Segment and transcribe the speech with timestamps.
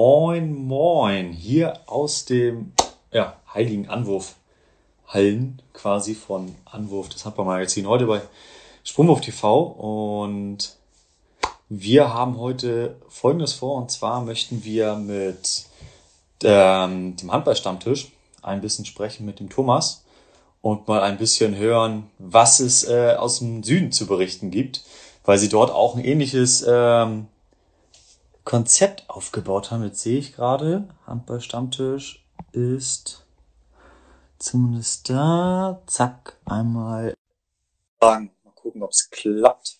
[0.00, 2.72] Moin, moin, hier aus dem
[3.10, 4.36] ja, heiligen Anwurf
[5.08, 8.20] Hallen quasi von Anwurf des Handballmagazin heute bei
[8.84, 10.76] Sprungwurf TV und
[11.68, 15.64] wir haben heute Folgendes vor und zwar möchten wir mit
[16.44, 20.04] ähm, dem Handballstammtisch ein bisschen sprechen mit dem Thomas
[20.62, 24.84] und mal ein bisschen hören, was es äh, aus dem Süden zu berichten gibt,
[25.24, 27.26] weil sie dort auch ein ähnliches ähm,
[28.48, 29.84] Konzept aufgebaut haben.
[29.84, 33.26] Jetzt sehe ich gerade, Handballstammtisch ist
[34.38, 35.82] zumindest da.
[35.86, 37.12] Zack, einmal.
[38.00, 39.78] Mal gucken, ob es klappt.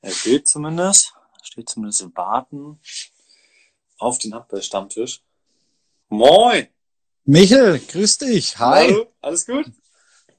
[0.00, 1.14] Er will zumindest.
[1.44, 2.80] Steht zumindest warten
[3.98, 5.22] auf den Handballstammtisch.
[6.08, 6.66] Moin!
[7.26, 8.58] Michel, grüß dich.
[8.58, 8.88] Hi.
[8.88, 9.70] Hallo, alles gut?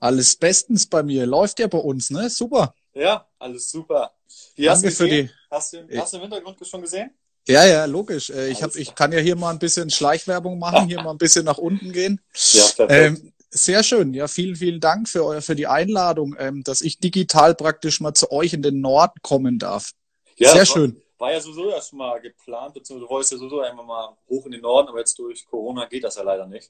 [0.01, 1.25] Alles bestens bei mir.
[1.25, 2.29] Läuft ja bei uns, ne?
[2.29, 2.75] Super.
[2.93, 4.13] Ja, alles super.
[4.55, 5.29] Wie hast, du für die...
[5.49, 7.11] hast, du, hast du im Hintergrund schon gesehen?
[7.47, 8.29] Ja, ja, logisch.
[8.29, 11.17] Äh, ich, hab, ich kann ja hier mal ein bisschen Schleichwerbung machen, hier mal ein
[11.17, 12.19] bisschen nach unten gehen.
[12.51, 12.91] Ja, perfekt.
[12.91, 14.13] Ähm, sehr schön.
[14.13, 18.13] Ja, vielen, vielen Dank für, euer, für die Einladung, ähm, dass ich digital praktisch mal
[18.13, 19.91] zu euch in den Norden kommen darf.
[20.35, 21.01] Ja, sehr schön.
[21.17, 24.45] War, war ja sowieso erst mal geplant, beziehungsweise du wolltest ja sowieso einmal mal hoch
[24.45, 26.69] in den Norden, aber jetzt durch Corona geht das ja leider nicht.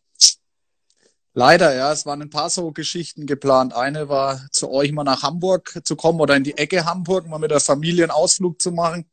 [1.38, 1.92] Leider, ja.
[1.92, 3.72] Es waren ein paar so Geschichten geplant.
[3.72, 7.38] Eine war, zu euch mal nach Hamburg zu kommen oder in die Ecke Hamburg, mal
[7.38, 9.06] mit der Familie einen Ausflug zu machen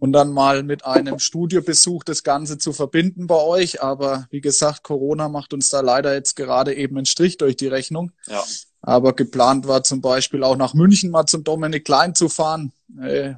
[0.00, 3.80] und dann mal mit einem Studiobesuch das Ganze zu verbinden bei euch.
[3.80, 7.68] Aber wie gesagt, Corona macht uns da leider jetzt gerade eben einen Strich durch die
[7.68, 8.10] Rechnung.
[8.26, 8.42] Ja.
[8.82, 12.72] Aber geplant war zum Beispiel auch nach München mal zum Dominik Klein zu fahren.
[13.00, 13.34] Äh,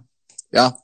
[0.53, 0.79] ja,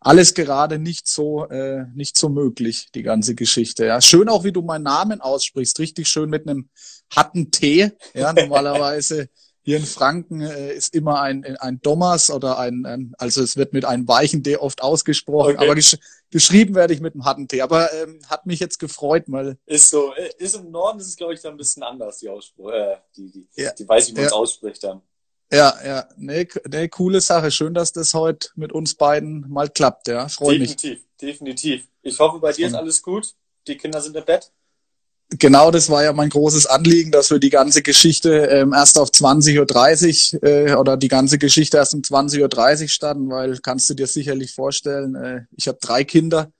[0.00, 4.52] alles gerade nicht so äh, nicht so möglich die ganze Geschichte ja schön auch wie
[4.52, 6.70] du meinen Namen aussprichst richtig schön mit einem
[7.14, 9.28] hatten T ja normalerweise
[9.62, 13.74] hier in Franken äh, ist immer ein ein Thomas oder ein, ein also es wird
[13.74, 15.64] mit einem weichen D oft ausgesprochen okay.
[15.64, 15.98] aber gesch
[16.30, 19.90] geschrieben werde ich mit einem hatten T aber ähm, hat mich jetzt gefreut weil ist
[19.90, 22.70] so äh, ist im Norden ist es glaube ich dann ein bisschen anders die Ausspruch
[22.72, 23.72] äh, die die, ja.
[23.72, 24.36] die weiß wie man es ja.
[24.36, 25.02] ausspricht dann
[25.52, 27.50] ja, ja, nee, nee, coole Sache.
[27.50, 30.28] Schön, dass das heute mit uns beiden mal klappt, ja.
[30.28, 30.76] Freue mich.
[30.76, 31.88] Definitiv, definitiv.
[32.02, 33.34] Ich hoffe, bei dir ist alles gut.
[33.66, 34.50] Die Kinder sind im Bett.
[35.38, 39.10] Genau, das war ja mein großes Anliegen, dass wir die ganze Geschichte ähm, erst auf
[39.10, 43.94] 20.30 Uhr äh, oder die ganze Geschichte erst um 20.30 Uhr starten, weil kannst du
[43.94, 46.50] dir sicherlich vorstellen, äh, ich habe drei Kinder,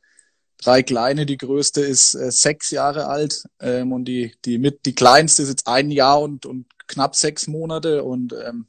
[0.56, 4.94] drei kleine, die größte ist äh, sechs Jahre alt ähm, und die, die mit, die
[4.94, 8.04] kleinste ist jetzt ein Jahr und, und knapp sechs Monate.
[8.04, 8.66] Und ähm,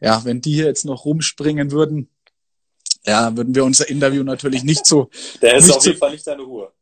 [0.00, 2.08] ja, wenn die hier jetzt noch rumspringen würden,
[3.06, 5.10] ja, würden wir unser Interview natürlich nicht so.
[5.42, 6.72] Der ist auf jeden Fall nicht deine Ruhe.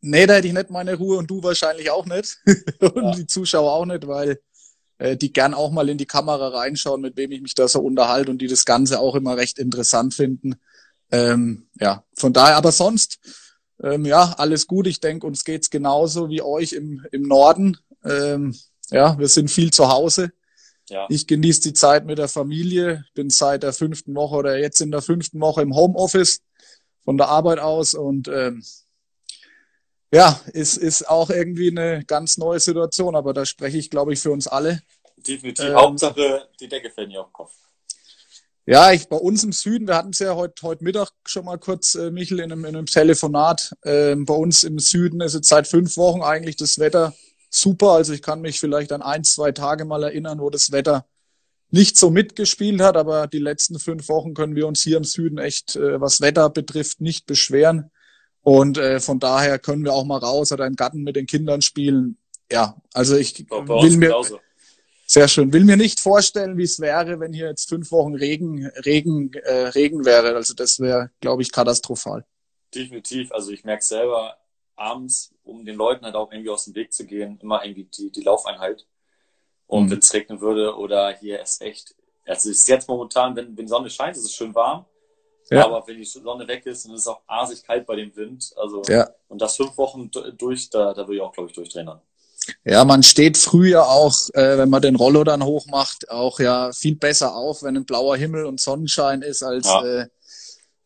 [0.00, 2.38] Nee, da hätte ich nicht meine Ruhe und du wahrscheinlich auch nicht.
[2.80, 3.10] und ja.
[3.12, 4.38] die Zuschauer auch nicht, weil
[4.98, 7.80] äh, die gern auch mal in die Kamera reinschauen, mit wem ich mich da so
[7.80, 10.56] unterhalte und die das Ganze auch immer recht interessant finden.
[11.10, 13.18] Ähm, ja, von daher, aber sonst,
[13.82, 14.86] ähm, ja, alles gut.
[14.86, 17.78] Ich denke, uns geht's genauso wie euch im, im Norden.
[18.04, 18.54] Ähm,
[18.94, 20.32] ja, wir sind viel zu Hause.
[20.88, 21.06] Ja.
[21.08, 24.90] Ich genieße die Zeit mit der Familie, bin seit der fünften Woche oder jetzt in
[24.90, 26.42] der fünften Woche im Homeoffice
[27.04, 28.62] von der Arbeit aus und ähm,
[30.12, 34.20] ja, ist, ist auch irgendwie eine ganz neue Situation, aber da spreche ich, glaube ich,
[34.20, 34.80] für uns alle.
[35.16, 35.64] Definitiv.
[35.64, 37.52] Ähm, Hauptsache, die Decke fällt nicht auf den Kopf.
[38.66, 41.58] Ja, ich bei uns im Süden, wir hatten es ja heute, heute Mittag schon mal
[41.58, 43.74] kurz, äh, Michel, in einem, in einem Telefonat.
[43.84, 47.12] Ähm, bei uns im Süden ist jetzt seit fünf Wochen eigentlich das Wetter
[47.54, 47.90] super.
[47.90, 51.06] Also ich kann mich vielleicht an ein, zwei Tage mal erinnern, wo das Wetter
[51.70, 55.38] nicht so mitgespielt hat, aber die letzten fünf Wochen können wir uns hier im Süden
[55.38, 57.90] echt, äh, was Wetter betrifft, nicht beschweren.
[58.42, 61.62] Und äh, von daher können wir auch mal raus oder im Garten mit den Kindern
[61.62, 62.18] spielen.
[62.52, 64.38] Ja, also ich will mir genauso.
[65.06, 68.66] sehr schön, will mir nicht vorstellen, wie es wäre, wenn hier jetzt fünf Wochen Regen,
[68.84, 70.34] Regen, äh, Regen wäre.
[70.36, 72.24] Also das wäre, glaube ich, katastrophal.
[72.74, 73.32] Definitiv.
[73.32, 74.36] Also ich merke selber,
[74.76, 78.10] abends, um den Leuten halt auch irgendwie aus dem Weg zu gehen, immer irgendwie die,
[78.10, 78.86] die Laufeinheit.
[79.66, 79.90] Und mhm.
[79.90, 81.94] wenn es regnen würde oder hier ist echt,
[82.26, 84.84] also es ist jetzt momentan, wenn, wenn Sonne scheint, ist es schön warm.
[85.50, 85.66] Ja.
[85.66, 88.52] Aber wenn die Sonne weg ist, dann ist es auch asig kalt bei dem Wind.
[88.56, 89.10] Also, ja.
[89.28, 91.90] und das fünf Wochen durch, da, da würde ich auch, glaube ich, durchdrehen.
[92.64, 96.96] Ja, man steht früher auch, äh, wenn man den Rollo dann hochmacht, auch ja viel
[96.96, 99.84] besser auf, wenn ein blauer Himmel und Sonnenschein ist, als ja.
[99.84, 100.08] äh,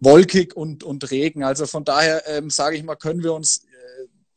[0.00, 1.42] wolkig und, und Regen.
[1.42, 3.62] Also von daher ähm, sage ich mal, können wir uns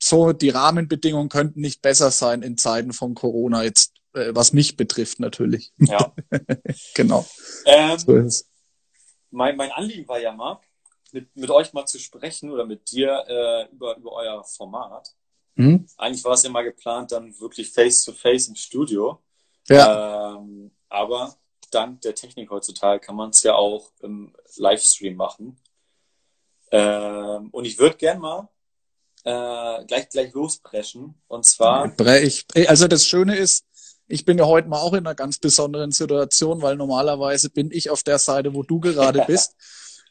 [0.03, 4.75] so, die Rahmenbedingungen könnten nicht besser sein in Zeiten von Corona jetzt, äh, was mich
[4.75, 5.71] betrifft natürlich.
[5.77, 6.13] Ja.
[6.95, 7.25] genau.
[7.65, 8.45] Ähm, so
[9.29, 10.59] mein, mein Anliegen war ja mal,
[11.11, 15.13] mit, mit euch mal zu sprechen oder mit dir äh, über, über euer Format.
[15.55, 15.85] Mhm.
[15.97, 19.21] Eigentlich war es ja mal geplant, dann wirklich face-to-face -face im Studio.
[19.67, 20.35] Ja.
[20.35, 21.35] Ähm, aber
[21.69, 25.59] dank der Technik heutzutage kann man es ja auch im Livestream machen.
[26.71, 28.49] Ähm, und ich würde gern mal
[29.23, 31.15] äh, gleich, gleich lospreschen.
[31.27, 31.93] Und zwar.
[32.21, 33.65] Ich, also das Schöne ist,
[34.07, 37.89] ich bin ja heute mal auch in einer ganz besonderen Situation, weil normalerweise bin ich
[37.89, 39.55] auf der Seite, wo du gerade bist,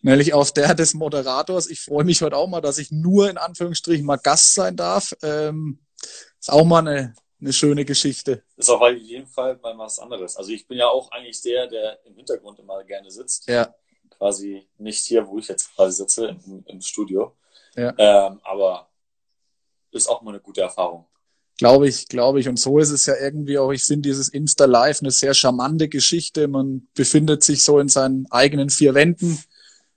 [0.03, 1.69] nämlich auf der des Moderators.
[1.69, 5.13] Ich freue mich heute auch mal, dass ich nur in Anführungsstrichen mal Gast sein darf.
[5.23, 5.81] Ähm,
[6.39, 8.43] ist auch mal eine, eine schöne Geschichte.
[8.57, 10.37] Ist auch in jedem Fall mal was anderes.
[10.37, 13.49] Also ich bin ja auch eigentlich der, der im Hintergrund immer gerne sitzt.
[13.49, 13.75] Ja.
[14.17, 17.37] Quasi nicht hier, wo ich jetzt quasi sitze, im, im Studio.
[17.77, 17.95] Ja.
[17.99, 18.90] Ähm, aber
[19.93, 21.07] ist auch mal eine gute Erfahrung.
[21.59, 22.49] Glaube ich, glaube ich.
[22.49, 26.49] Und so ist es ja irgendwie auch, ich finde dieses Insta-Live eine sehr charmante Geschichte.
[26.49, 29.39] Man befindet sich so in seinen eigenen vier Wänden,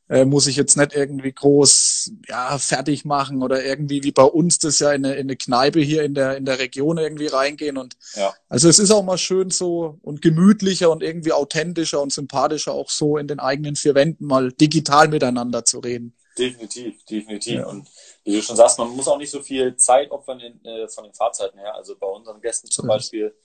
[0.10, 4.60] äh, muss ich jetzt nicht irgendwie groß ja, fertig machen oder irgendwie wie bei uns
[4.60, 7.78] das ja in eine, in eine Kneipe hier in der, in der Region irgendwie reingehen.
[7.78, 8.34] Und ja.
[8.50, 12.90] also es ist auch mal schön so und gemütlicher und irgendwie authentischer und sympathischer auch
[12.90, 16.14] so in den eigenen vier Wänden mal digital miteinander zu reden.
[16.38, 17.54] Definitiv, definitiv.
[17.54, 17.68] Ja.
[17.68, 17.88] Und
[18.24, 21.04] wie du schon sagst, man muss auch nicht so viel Zeit opfern in, äh, von
[21.04, 21.76] den Fahrzeiten her.
[21.76, 22.96] Also bei unseren Gästen zum ja.
[22.96, 23.36] Beispiel,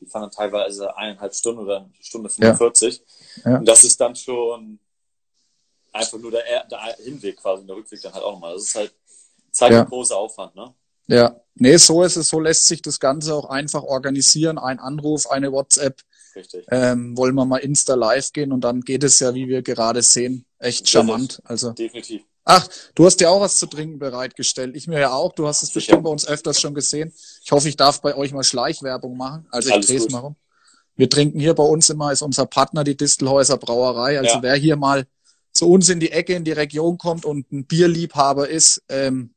[0.00, 3.02] die fahren dann teilweise eineinhalb Stunden oder eine Stunde 45.
[3.44, 3.50] Ja.
[3.50, 3.58] Ja.
[3.58, 4.78] Und das ist dann schon
[5.92, 8.54] einfach nur der, der Hinweg quasi, der Rückweg dann halt auch nochmal.
[8.54, 8.94] Das ist halt
[9.50, 9.80] Zeit ja.
[9.80, 10.74] und großer Aufwand, ne?
[11.10, 14.58] Ja, nee, so ist es, so lässt sich das Ganze auch einfach organisieren.
[14.58, 16.02] Ein Anruf, eine WhatsApp.
[16.36, 16.66] Richtig.
[16.70, 20.02] Ähm, wollen wir mal Insta live gehen und dann geht es ja, wie wir gerade
[20.02, 21.40] sehen, echt charmant.
[21.44, 22.22] Also definitiv.
[22.50, 24.74] Ach, du hast dir auch was zu trinken bereitgestellt.
[24.74, 25.34] Ich mir ja auch.
[25.34, 27.12] Du hast es bestimmt bei uns öfters schon gesehen.
[27.44, 29.46] Ich hoffe, ich darf bei euch mal Schleichwerbung machen.
[29.50, 30.36] Also ich drehe es mal rum.
[30.96, 34.18] Wir trinken hier bei uns immer, ist unser Partner die Distelhäuser Brauerei.
[34.18, 34.42] Also ja.
[34.42, 35.06] wer hier mal
[35.52, 39.34] zu uns in die Ecke, in die Region kommt und ein Bierliebhaber ist, ähm,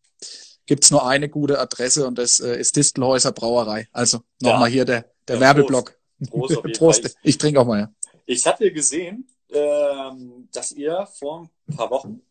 [0.65, 3.89] gibt's nur eine gute Adresse und das äh, ist Distelhäuser Brauerei.
[3.91, 4.73] Also nochmal ja.
[4.73, 5.97] hier der, der ja, Werbeblock.
[6.29, 7.17] Prost, Prost, Prost.
[7.23, 7.93] Ich trinke auch mal, ja.
[8.25, 12.21] Ich hatte gesehen, ähm, dass ihr vor ein paar Wochen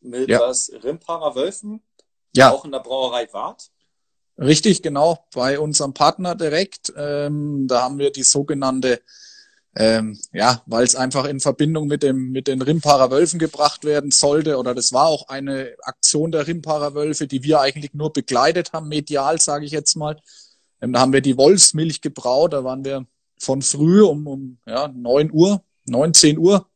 [0.00, 0.40] mit ja.
[0.82, 1.82] Rimparer Wölfen
[2.34, 2.50] ja.
[2.52, 3.70] auch in der Brauerei wart.
[4.38, 6.92] Richtig, genau, bei unserem Partner direkt.
[6.96, 9.00] Ähm, da haben wir die sogenannte,
[9.74, 14.12] ähm, ja, weil es einfach in Verbindung mit dem mit den Rimparer Wölfen gebracht werden
[14.12, 18.72] sollte, oder das war auch eine Aktion der Rimparer Wölfe, die wir eigentlich nur begleitet
[18.72, 20.20] haben, medial, sage ich jetzt mal.
[20.80, 23.06] Ähm, da haben wir die Wolfsmilch gebraut, da waren wir
[23.40, 26.68] von früh um, um ja, neun Uhr, neun zehn Uhr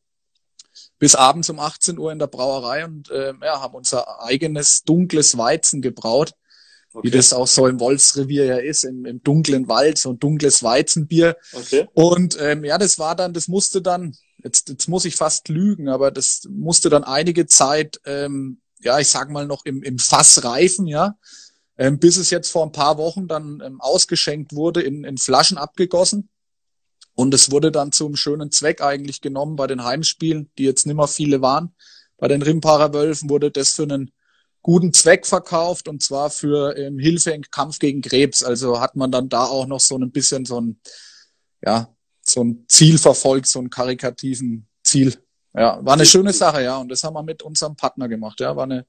[1.02, 5.36] bis abends um 18 Uhr in der Brauerei und äh, ja, haben unser eigenes dunkles
[5.36, 6.34] Weizen gebraut,
[6.92, 7.08] okay.
[7.08, 10.62] wie das auch so im Wolfsrevier ja ist, im, im dunklen Wald, so ein dunkles
[10.62, 11.36] Weizenbier.
[11.54, 11.88] Okay.
[11.94, 14.14] Und ähm, ja, das war dann, das musste dann,
[14.44, 19.08] jetzt, jetzt muss ich fast lügen, aber das musste dann einige Zeit, ähm, ja, ich
[19.08, 21.16] sag mal noch im, im Fass reifen, ja,
[21.78, 25.58] ähm, bis es jetzt vor ein paar Wochen dann ähm, ausgeschenkt wurde, in, in Flaschen
[25.58, 26.28] abgegossen.
[27.14, 31.08] Und es wurde dann zum schönen Zweck eigentlich genommen bei den Heimspielen, die jetzt nimmer
[31.08, 31.74] viele waren.
[32.16, 34.12] Bei den Rimparer Wölfen wurde das für einen
[34.62, 38.42] guten Zweck verkauft und zwar für ähm, Hilfe im Kampf gegen Krebs.
[38.42, 40.80] Also hat man dann da auch noch so ein bisschen so ein,
[41.60, 45.16] ja, so ein Ziel verfolgt, so ein karikativen Ziel.
[45.54, 46.78] Ja, war eine schöne Sache, ja.
[46.78, 48.56] Und das haben wir mit unserem Partner gemacht, ja.
[48.56, 48.86] War eine,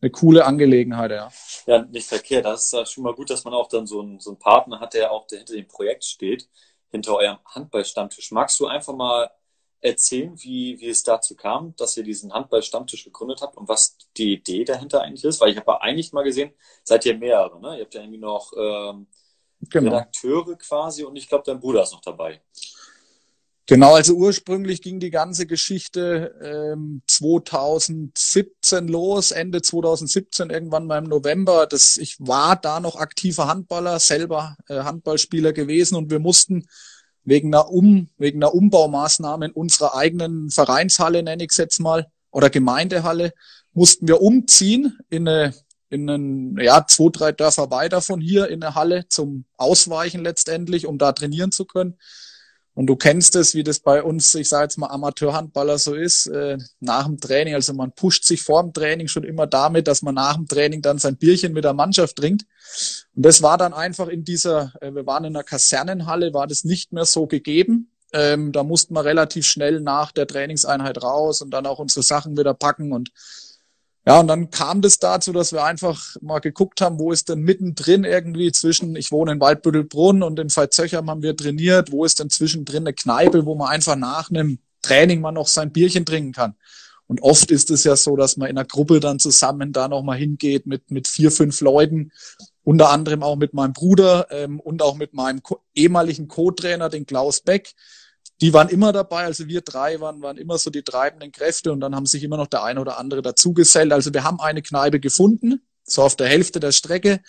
[0.00, 1.30] eine coole Angelegenheit, ja.
[1.66, 2.46] Ja, nicht verkehrt.
[2.46, 4.94] Das ist schon mal gut, dass man auch dann so einen, so einen Partner hat,
[4.94, 6.48] der auch der hinter dem Projekt steht
[6.94, 8.30] hinter eurem Handballstammtisch.
[8.30, 9.30] Magst du einfach mal
[9.80, 14.34] erzählen, wie, wie es dazu kam, dass ihr diesen Handballstammtisch gegründet habt und was die
[14.34, 15.40] Idee dahinter eigentlich ist?
[15.40, 16.52] Weil ich habe ja eigentlich mal gesehen,
[16.84, 17.76] seid ihr mehrere, ne?
[17.76, 19.08] Ihr habt ja irgendwie noch ähm,
[19.60, 19.90] genau.
[19.90, 22.40] Redakteure quasi und ich glaube, dein Bruder ist noch dabei.
[23.66, 31.08] Genau, also ursprünglich ging die ganze Geschichte ähm, 2017 los, Ende 2017, irgendwann mal im
[31.08, 31.66] November.
[31.66, 36.66] Das, ich war da noch aktiver Handballer, selber äh, Handballspieler gewesen und wir mussten
[37.24, 42.06] wegen einer, um, wegen einer Umbaumaßnahme in unserer eigenen Vereinshalle, nenne ich es jetzt mal,
[42.30, 43.32] oder Gemeindehalle,
[43.72, 45.54] mussten wir umziehen in eine
[45.90, 50.86] in einen, ja, zwei, drei Dörfer weiter von hier in eine Halle zum Ausweichen letztendlich,
[50.86, 51.98] um da trainieren zu können.
[52.74, 56.26] Und du kennst es, wie das bei uns, ich sage jetzt mal Amateurhandballer so ist,
[56.26, 57.54] äh, nach dem Training.
[57.54, 60.82] Also man pusht sich vor dem Training schon immer damit, dass man nach dem Training
[60.82, 62.44] dann sein Bierchen mit der Mannschaft trinkt.
[63.14, 66.64] Und das war dann einfach in dieser, äh, wir waren in einer Kasernenhalle, war das
[66.64, 67.90] nicht mehr so gegeben.
[68.12, 72.36] Ähm, da mussten wir relativ schnell nach der Trainingseinheit raus und dann auch unsere Sachen
[72.36, 73.10] wieder packen und
[74.06, 77.40] ja, und dann kam das dazu, dass wir einfach mal geguckt haben, wo ist denn
[77.40, 82.20] mittendrin irgendwie zwischen, ich wohne in Waldbüttelbrunn und in Veitshöchheim haben wir trainiert, wo ist
[82.20, 86.32] denn zwischendrin eine Kneipe, wo man einfach nach einem Training mal noch sein Bierchen trinken
[86.32, 86.54] kann.
[87.06, 90.18] Und oft ist es ja so, dass man in einer Gruppe dann zusammen da nochmal
[90.18, 92.12] hingeht mit, mit vier, fünf Leuten,
[92.62, 95.40] unter anderem auch mit meinem Bruder ähm, und auch mit meinem
[95.74, 97.74] ehemaligen Co-Trainer, den Klaus Beck
[98.40, 99.24] die waren immer dabei.
[99.24, 102.36] Also wir drei waren, waren immer so die treibenden Kräfte und dann haben sich immer
[102.36, 103.92] noch der eine oder andere dazugesellt.
[103.92, 107.20] Also wir haben eine Kneipe gefunden, so auf der Hälfte der Strecke.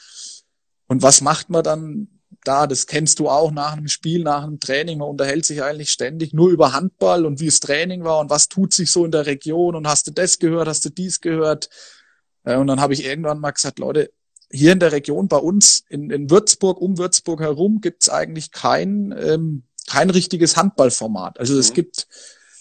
[0.87, 2.07] Und was macht man dann
[2.43, 2.67] da?
[2.67, 4.99] Das kennst du auch nach einem Spiel, nach einem Training.
[4.99, 8.49] Man unterhält sich eigentlich ständig nur über Handball und wie es Training war und was
[8.49, 11.69] tut sich so in der Region und hast du das gehört, hast du dies gehört?
[12.43, 14.11] Äh, und dann habe ich irgendwann mal gesagt, Leute,
[14.51, 19.13] hier in der Region bei uns in, in Würzburg, um Würzburg herum, gibt's eigentlich kein,
[19.17, 21.39] ähm, kein richtiges Handballformat.
[21.39, 21.75] Also es mhm.
[21.75, 22.07] gibt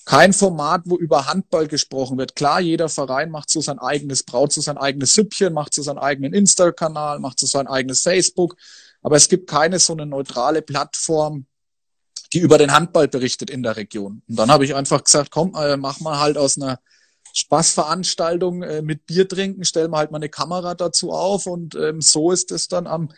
[0.04, 2.36] kein Format, wo über Handball gesprochen wird.
[2.36, 5.98] Klar, jeder Verein macht so sein eigenes, braut so sein eigenes Süppchen, macht so seinen
[5.98, 8.56] eigenen Insta-Kanal, macht so sein eigenes Facebook.
[9.02, 11.46] Aber es gibt keine so eine neutrale Plattform,
[12.32, 14.22] die über den Handball berichtet in der Region.
[14.28, 16.80] Und dann habe ich einfach gesagt, komm, äh, mach mal halt aus einer
[17.32, 22.00] Spaßveranstaltung äh, mit Bier trinken, stellen wir halt mal eine Kamera dazu auf und ähm,
[22.00, 23.10] so ist es dann am,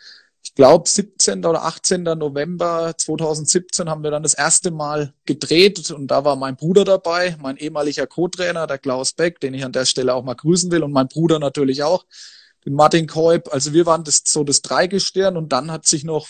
[0.57, 1.45] glaube, 17.
[1.45, 2.01] oder 18.
[2.01, 7.37] November 2017 haben wir dann das erste Mal gedreht und da war mein Bruder dabei,
[7.39, 10.81] mein ehemaliger Co-Trainer, der Klaus Beck, den ich an der Stelle auch mal grüßen will
[10.81, 12.05] und mein Bruder natürlich auch,
[12.65, 13.53] den Martin Koip.
[13.53, 16.27] Also wir waren das so das Dreigestirn und dann hat sich noch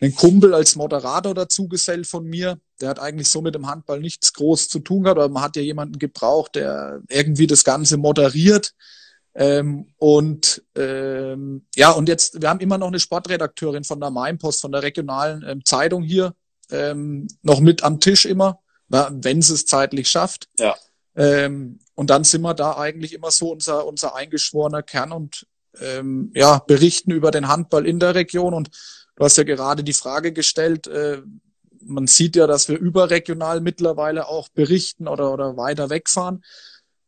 [0.00, 2.58] ein Kumpel als Moderator dazu gesellt von mir.
[2.80, 5.56] Der hat eigentlich so mit dem Handball nichts groß zu tun gehabt, aber man hat
[5.56, 8.72] ja jemanden gebraucht, der irgendwie das Ganze moderiert.
[9.36, 14.62] Ähm, und ähm, ja, und jetzt, wir haben immer noch eine Sportredakteurin von der Mainpost,
[14.62, 16.34] von der regionalen ähm, Zeitung hier,
[16.70, 20.48] ähm, noch mit am Tisch immer, wenn sie es zeitlich schafft.
[20.58, 20.74] Ja.
[21.14, 25.46] Ähm, und dann sind wir da eigentlich immer so unser, unser eingeschworener Kern und
[25.80, 28.54] ähm, ja, berichten über den Handball in der Region.
[28.54, 28.70] Und
[29.16, 31.22] Du hast ja gerade die Frage gestellt, äh,
[31.80, 36.44] man sieht ja, dass wir überregional mittlerweile auch berichten oder, oder weiter wegfahren.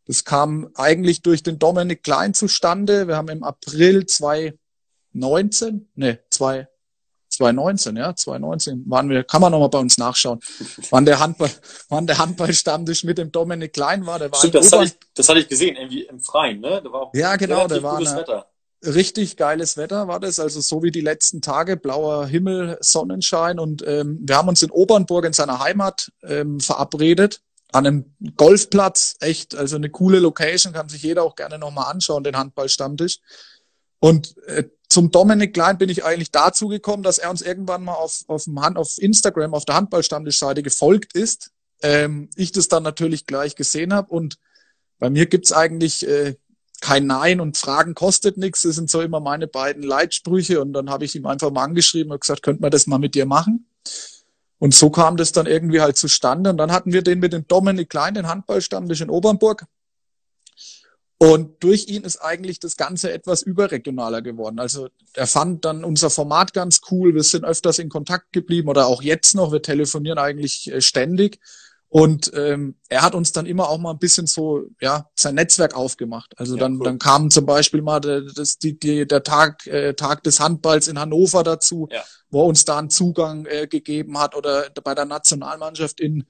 [0.08, 3.06] Das kam eigentlich durch den Dominik Klein zustande.
[3.06, 9.78] Wir haben im April 2019, ne, 2019, ja, 2019 waren wir, kann man nochmal bei
[9.78, 10.40] uns nachschauen,
[10.90, 11.50] wann der Handball,
[11.90, 14.18] wann der Handballstammtisch mit dem Dominik Klein war.
[14.18, 16.80] Der war Stimmt, das hatte, ich, das hatte ich gesehen, irgendwie im Freien, ne?
[16.82, 18.46] Da war auch ja, genau, der war eine, Wetter
[18.86, 23.84] richtig geiles Wetter war das, also so wie die letzten Tage, blauer Himmel, Sonnenschein und
[23.84, 27.40] ähm, wir haben uns in Obernburg in seiner Heimat ähm, verabredet
[27.72, 32.24] an einem Golfplatz, echt, also eine coole Location, kann sich jeder auch gerne nochmal anschauen,
[32.24, 33.18] den Handballstammtisch.
[34.00, 37.94] Und äh, zum Dominik Klein bin ich eigentlich dazu gekommen, dass er uns irgendwann mal
[37.94, 41.50] auf, auf, dem Hand, auf Instagram, auf der Handballstammtischseite gefolgt ist.
[41.82, 44.38] Ähm, ich das dann natürlich gleich gesehen habe und
[44.98, 46.36] bei mir gibt's eigentlich äh,
[46.80, 48.62] kein Nein und Fragen kostet nichts.
[48.62, 50.60] Das sind so immer meine beiden Leitsprüche.
[50.60, 53.14] Und dann habe ich ihm einfach mal angeschrieben und gesagt, könnte man das mal mit
[53.14, 53.68] dir machen?
[54.58, 56.50] Und so kam das dann irgendwie halt zustande.
[56.50, 59.66] Und dann hatten wir den mit dem Dominik Klein, den Handballstammtisch in Obernburg.
[61.20, 64.60] Und durch ihn ist eigentlich das Ganze etwas überregionaler geworden.
[64.60, 67.12] Also er fand dann unser Format ganz cool.
[67.14, 69.50] Wir sind öfters in Kontakt geblieben oder auch jetzt noch.
[69.50, 71.40] Wir telefonieren eigentlich äh, ständig.
[71.90, 75.74] Und ähm, er hat uns dann immer auch mal ein bisschen so, ja, sein Netzwerk
[75.74, 76.34] aufgemacht.
[76.38, 76.84] Also ja, dann, cool.
[76.84, 80.88] dann kam zum Beispiel mal der, das, die, die, der Tag, äh, Tag des Handballs
[80.88, 82.02] in Hannover dazu, ja.
[82.30, 84.36] wo er uns da einen Zugang äh, gegeben hat.
[84.36, 86.26] Oder bei der Nationalmannschaft in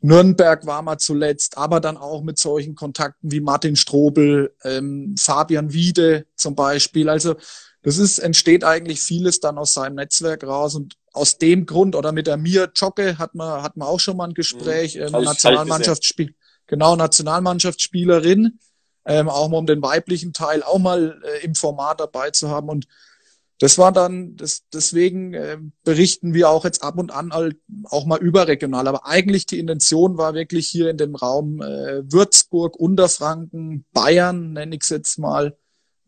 [0.00, 5.72] Nürnberg war man zuletzt, aber dann auch mit solchen Kontakten wie Martin Strobel, ähm, Fabian
[5.74, 7.10] Wiede zum Beispiel.
[7.10, 7.34] Also
[7.82, 12.12] das ist, entsteht eigentlich vieles dann aus seinem Netzwerk raus und aus dem Grund oder
[12.12, 15.14] mit der Mir Jocke hat man, hat man auch schon mal ein Gespräch, mhm.
[15.14, 16.34] ähm, Nationalmannschaftsspiel,
[16.66, 18.58] genau, Nationalmannschaftsspielerin,
[19.06, 22.68] ähm, auch mal um den weiblichen Teil auch mal äh, im Format dabei zu haben
[22.68, 22.86] und
[23.58, 28.04] das war dann, das, deswegen äh, berichten wir auch jetzt ab und an halt auch
[28.04, 28.86] mal überregional.
[28.86, 34.76] Aber eigentlich die Intention war wirklich hier in dem Raum äh, Würzburg, Unterfranken, Bayern, nenne
[34.76, 35.56] ich es jetzt mal,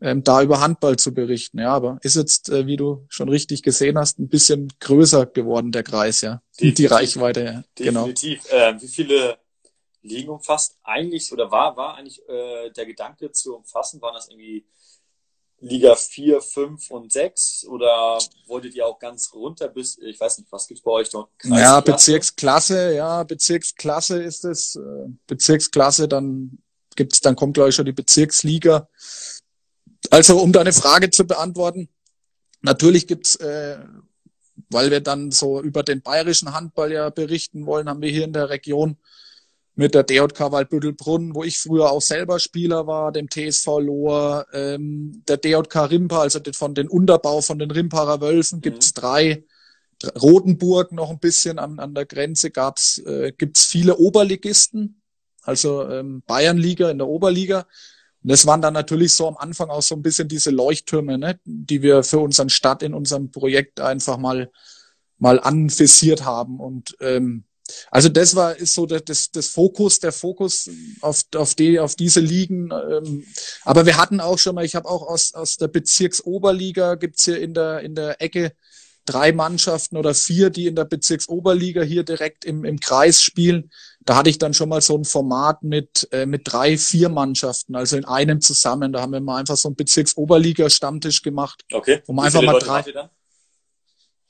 [0.01, 1.59] ähm, da über Handball zu berichten.
[1.59, 5.71] Ja, aber ist jetzt, äh, wie du schon richtig gesehen hast, ein bisschen größer geworden,
[5.71, 6.41] der Kreis, ja.
[6.55, 6.75] Definitiv.
[6.75, 7.63] Die Reichweite, ja.
[7.75, 8.07] Genau.
[8.07, 8.43] Definitiv.
[8.49, 8.63] Genau.
[8.63, 9.37] Äh, wie viele
[10.01, 14.01] Ligen umfasst eigentlich oder war, war eigentlich äh, der Gedanke zu umfassen?
[14.01, 14.65] Waren das irgendwie
[15.61, 20.51] Liga 4, 5 und 6 oder wolltet ihr auch ganz runter bis, ich weiß nicht,
[20.51, 21.29] was gibt's bei euch noch?
[21.43, 24.75] Ja, Bezirksklasse, ja, Bezirksklasse ist es.
[24.77, 26.59] Äh, Bezirksklasse, dann
[26.95, 28.87] gibt's, dann kommt glaube ich schon die Bezirksliga.
[30.09, 31.89] Also um deine Frage zu beantworten,
[32.61, 33.79] natürlich gibt's, äh,
[34.69, 38.33] weil wir dann so über den bayerischen Handball ja berichten wollen, haben wir hier in
[38.33, 38.97] der Region
[39.79, 45.23] mit der DJK Waldbüttelbrunn, wo ich früher auch selber Spieler war, dem TSV Lohr, ähm,
[45.25, 48.99] der DJK Rimpa, also von den Unterbau von den Rimparer Wölfen gibt's mhm.
[48.99, 49.43] drei.
[50.21, 55.01] Rotenburg noch ein bisschen an, an der Grenze gab's, äh, gibt's viele Oberligisten,
[55.43, 57.65] also ähm, Bayernliga in der Oberliga.
[58.23, 61.39] Und das waren dann natürlich so am Anfang auch so ein bisschen diese Leuchttürme, ne,
[61.45, 64.51] die wir für unseren Stadt in unserem Projekt einfach mal,
[65.17, 66.59] mal anvisiert haben.
[66.59, 67.45] Und ähm,
[67.91, 70.69] also das war ist so das, das, das Fokus, der Fokus
[71.01, 72.71] auf, auf, die, auf diese Ligen.
[72.71, 73.25] Ähm,
[73.63, 77.39] aber wir hatten auch schon mal, ich habe auch aus, aus der Bezirksoberliga gibt's hier
[77.39, 78.53] in der, in der Ecke
[79.05, 83.71] drei Mannschaften oder vier, die in der Bezirksoberliga hier direkt im, im Kreis spielen.
[84.09, 87.75] Da hatte ich dann schon mal so ein Format mit, äh, mit drei, vier Mannschaften,
[87.75, 88.91] also in einem zusammen.
[88.91, 91.63] Da haben wir mal einfach so ein Bezirksoberliga-Stammtisch gemacht.
[91.71, 92.01] Okay.
[92.07, 92.83] Um einfach mal drei.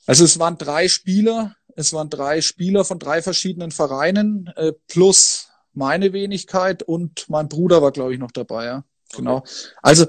[0.06, 5.48] Also es waren drei Spieler, es waren drei Spieler von drei verschiedenen Vereinen, äh, plus
[5.72, 8.84] meine Wenigkeit und mein Bruder war, glaube ich, noch dabei, ja.
[9.16, 9.38] Genau.
[9.38, 9.50] Okay.
[9.82, 10.08] Also,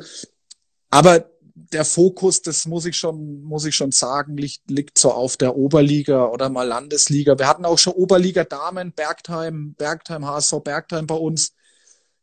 [0.91, 5.37] aber der Fokus, das muss ich schon, muss ich schon sagen, liegt, liegt so auf
[5.37, 7.39] der Oberliga oder mal Landesliga.
[7.39, 11.55] Wir hatten auch schon Oberliga Damen, Bergheim, Bergheim, HSV Bergheim bei uns.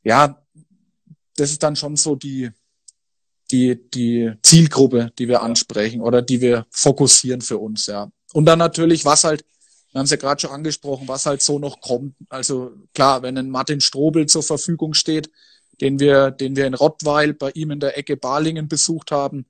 [0.03, 0.41] Ja,
[1.35, 2.51] das ist dann schon so die,
[3.51, 8.11] die, die Zielgruppe, die wir ansprechen oder die wir fokussieren für uns, ja.
[8.33, 9.45] Und dann natürlich, was halt,
[9.91, 12.15] wir haben es ja gerade schon angesprochen, was halt so noch kommt.
[12.29, 15.29] Also klar, wenn ein Martin Strobel zur Verfügung steht,
[15.81, 19.45] den wir, den wir in Rottweil bei ihm in der Ecke Balingen besucht haben,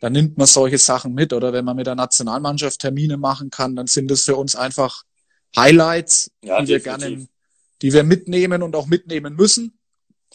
[0.00, 1.32] dann nimmt man solche Sachen mit.
[1.32, 5.02] Oder wenn man mit der Nationalmannschaft Termine machen kann, dann sind es für uns einfach
[5.56, 7.00] Highlights, ja, die definitiv.
[7.00, 7.28] wir gerne,
[7.82, 9.78] die wir mitnehmen und auch mitnehmen müssen.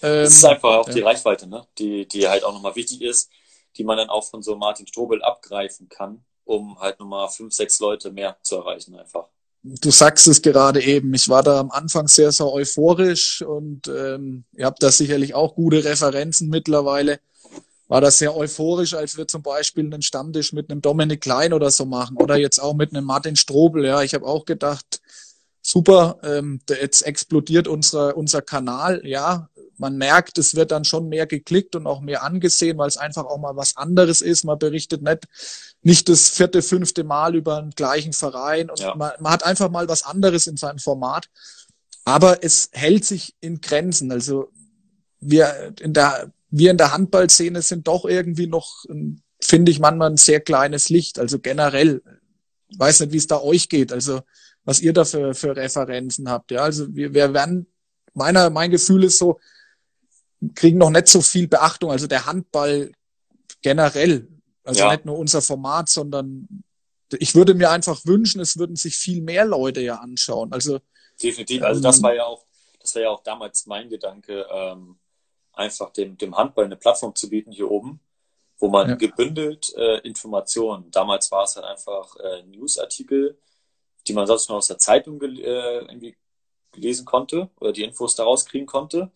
[0.01, 1.67] Ähm, das ist einfach auch die Reichweite, ne?
[1.77, 3.29] die, die halt auch nochmal wichtig ist,
[3.77, 7.79] die man dann auch von so Martin Strobel abgreifen kann, um halt nochmal fünf, sechs
[7.79, 9.27] Leute mehr zu erreichen einfach
[9.63, 14.45] du sagst es gerade eben, ich war da am Anfang sehr, sehr euphorisch und ähm,
[14.55, 17.19] ihr habt da sicherlich auch gute Referenzen mittlerweile.
[17.87, 21.71] War das sehr euphorisch, als wir zum Beispiel einen Stammtisch mit einem Dominik Klein oder
[21.71, 23.85] so machen oder jetzt auch mit einem Martin Strobel.
[23.85, 25.01] Ja, ich habe auch gedacht,
[25.61, 29.01] super, ähm, jetzt explodiert unser, unser Kanal.
[29.05, 32.97] Ja, man merkt, es wird dann schon mehr geklickt und auch mehr angesehen, weil es
[32.97, 34.43] einfach auch mal was anderes ist.
[34.43, 35.25] Man berichtet nicht,
[35.81, 38.95] nicht das vierte, fünfte Mal über einen gleichen Verein und ja.
[38.95, 41.29] man, man hat einfach mal was anderes in seinem Format.
[42.05, 44.11] Aber es hält sich in Grenzen.
[44.11, 44.51] Also
[45.19, 48.85] wir in der, wir in der Handballszene sind doch irgendwie noch,
[49.39, 51.19] finde ich manchmal ein sehr kleines Licht.
[51.19, 52.01] Also generell,
[52.67, 53.93] ich weiß nicht, wie es da euch geht.
[53.93, 54.21] Also
[54.65, 56.51] was ihr da für, für Referenzen habt.
[56.51, 57.67] Ja, also wir, wir werden,
[58.13, 59.39] meiner, mein Gefühl ist so,
[60.55, 61.91] kriegen noch nicht so viel Beachtung.
[61.91, 62.91] Also der Handball
[63.61, 64.27] generell,
[64.63, 64.91] also ja.
[64.91, 66.63] nicht nur unser Format, sondern
[67.17, 70.53] ich würde mir einfach wünschen, es würden sich viel mehr Leute ja anschauen.
[70.53, 70.79] Also
[71.21, 71.63] definitiv.
[71.63, 72.45] Also das ähm, war ja auch,
[72.79, 74.99] das war ja auch damals mein Gedanke, ähm,
[75.53, 77.99] einfach dem, dem Handball eine Plattform zu bieten hier oben,
[78.59, 78.95] wo man ja.
[78.95, 80.89] gebündelt äh, Informationen.
[80.91, 83.37] Damals war es halt einfach äh, Newsartikel,
[84.07, 86.15] die man sonst nur aus der Zeitung gel äh, irgendwie
[86.75, 89.11] lesen konnte oder die Infos daraus kriegen konnte.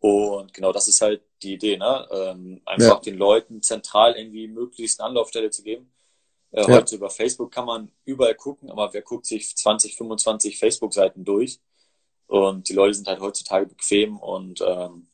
[0.00, 2.08] Und genau das ist halt die Idee, ne?
[2.10, 3.00] Ähm, einfach ja.
[3.00, 5.92] den Leuten zentral irgendwie möglichst eine Anlaufstelle zu geben.
[6.52, 6.68] Äh, ja.
[6.68, 11.60] Heute über Facebook kann man überall gucken, aber wer guckt sich 20, 25 Facebook-Seiten durch?
[12.26, 15.08] Und die Leute sind halt heutzutage bequem und ähm,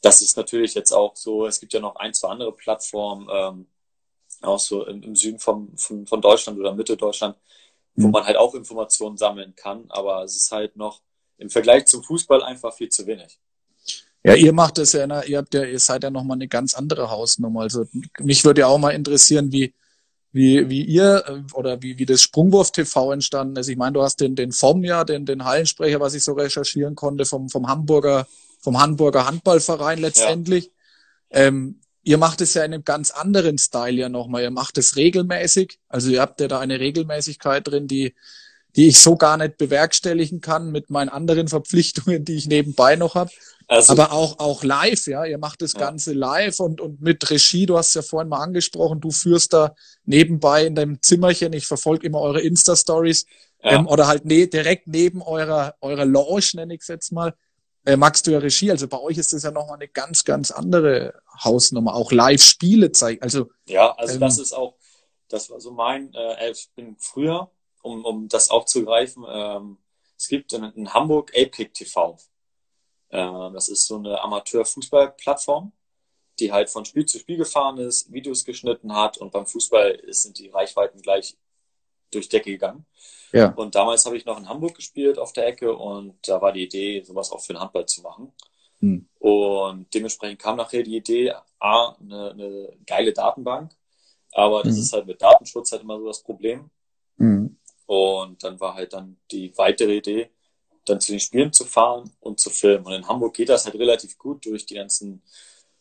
[0.00, 3.66] das ist natürlich jetzt auch so, es gibt ja noch ein, zwei andere Plattformen, ähm,
[4.42, 7.36] auch so im, im Süden vom, von, von Deutschland oder Mitte Deutschland,
[7.94, 8.12] wo mhm.
[8.12, 11.02] man halt auch Informationen sammeln kann, aber es ist halt noch
[11.38, 13.38] im Vergleich zum Fußball einfach viel zu wenig.
[14.26, 17.10] Ja, ihr macht es ja, ihr habt ja, ihr seid ja nochmal eine ganz andere
[17.10, 17.60] Hausnummer.
[17.60, 17.86] Also
[18.18, 19.72] mich würde ja auch mal interessieren, wie,
[20.32, 23.68] wie, wie ihr äh, oder wie, wie das Sprungwurf TV entstanden ist.
[23.68, 26.96] Ich meine, du hast den, den FOM ja, den, den Hallensprecher, was ich so recherchieren
[26.96, 28.26] konnte, vom, vom Hamburger,
[28.58, 30.72] vom Hamburger Handballverein letztendlich.
[31.30, 31.42] Ja.
[31.42, 34.42] Ähm, ihr macht es ja in einem ganz anderen Style ja nochmal.
[34.42, 35.78] Ihr macht es regelmäßig.
[35.88, 38.12] Also ihr habt ja da eine Regelmäßigkeit drin, die,
[38.76, 43.14] die ich so gar nicht bewerkstelligen kann mit meinen anderen Verpflichtungen, die ich nebenbei noch
[43.14, 43.30] habe.
[43.68, 45.24] Also, aber auch, auch live, ja.
[45.24, 45.80] Ihr macht das ja.
[45.80, 49.74] Ganze live und, und mit Regie, du hast ja vorhin mal angesprochen, du führst da
[50.04, 53.26] nebenbei in deinem Zimmerchen, ich verfolge immer eure Insta-Stories,
[53.64, 53.72] ja.
[53.72, 57.34] ähm, oder halt ne, direkt neben eurer, eurer Lounge, nenne ich es jetzt mal,
[57.86, 58.70] äh, magst du ja Regie.
[58.70, 61.94] Also bei euch ist das ja nochmal eine ganz, ganz andere Hausnummer.
[61.94, 63.22] Auch Live-Spiele zeigen.
[63.22, 64.76] Also, ja, also ähm, das ist auch,
[65.28, 67.50] das war so mein, äh, ich bin früher,
[67.86, 69.78] um, um das aufzugreifen, ähm,
[70.18, 72.18] es gibt in, in Hamburg Apekick TV.
[73.10, 75.72] Äh, das ist so eine Amateur-Fußball-Plattform,
[76.38, 80.38] die halt von Spiel zu Spiel gefahren ist, Videos geschnitten hat und beim Fußball sind
[80.38, 81.36] die Reichweiten gleich
[82.10, 82.86] durch Decke gegangen.
[83.32, 83.52] Ja.
[83.52, 86.64] Und damals habe ich noch in Hamburg gespielt auf der Ecke und da war die
[86.64, 88.32] Idee, sowas auch für den Handball zu machen.
[88.80, 89.08] Hm.
[89.18, 93.72] Und dementsprechend kam nachher die Idee, A, eine, eine geile Datenbank,
[94.32, 94.82] aber das hm.
[94.82, 96.70] ist halt mit Datenschutz halt immer so das Problem.
[97.18, 97.58] Hm.
[97.86, 100.30] Und dann war halt dann die weitere Idee,
[100.84, 102.86] dann zu den Spielen zu fahren und zu filmen.
[102.86, 105.22] Und in Hamburg geht das halt relativ gut durch die ganzen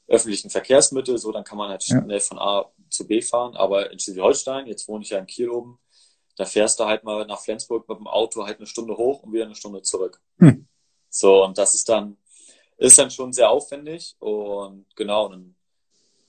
[0.07, 1.17] öffentlichen Verkehrsmittel.
[1.17, 2.19] So, dann kann man halt schnell ja.
[2.19, 3.55] von A zu B fahren.
[3.55, 5.79] Aber in Schleswig-Holstein, jetzt wohne ich ja in Kiel oben,
[6.35, 9.33] da fährst du halt mal nach Flensburg mit dem Auto halt eine Stunde hoch und
[9.33, 10.21] wieder eine Stunde zurück.
[10.39, 10.67] Hm.
[11.09, 12.17] So, und das ist dann,
[12.77, 15.55] ist dann schon sehr aufwendig und genau, dann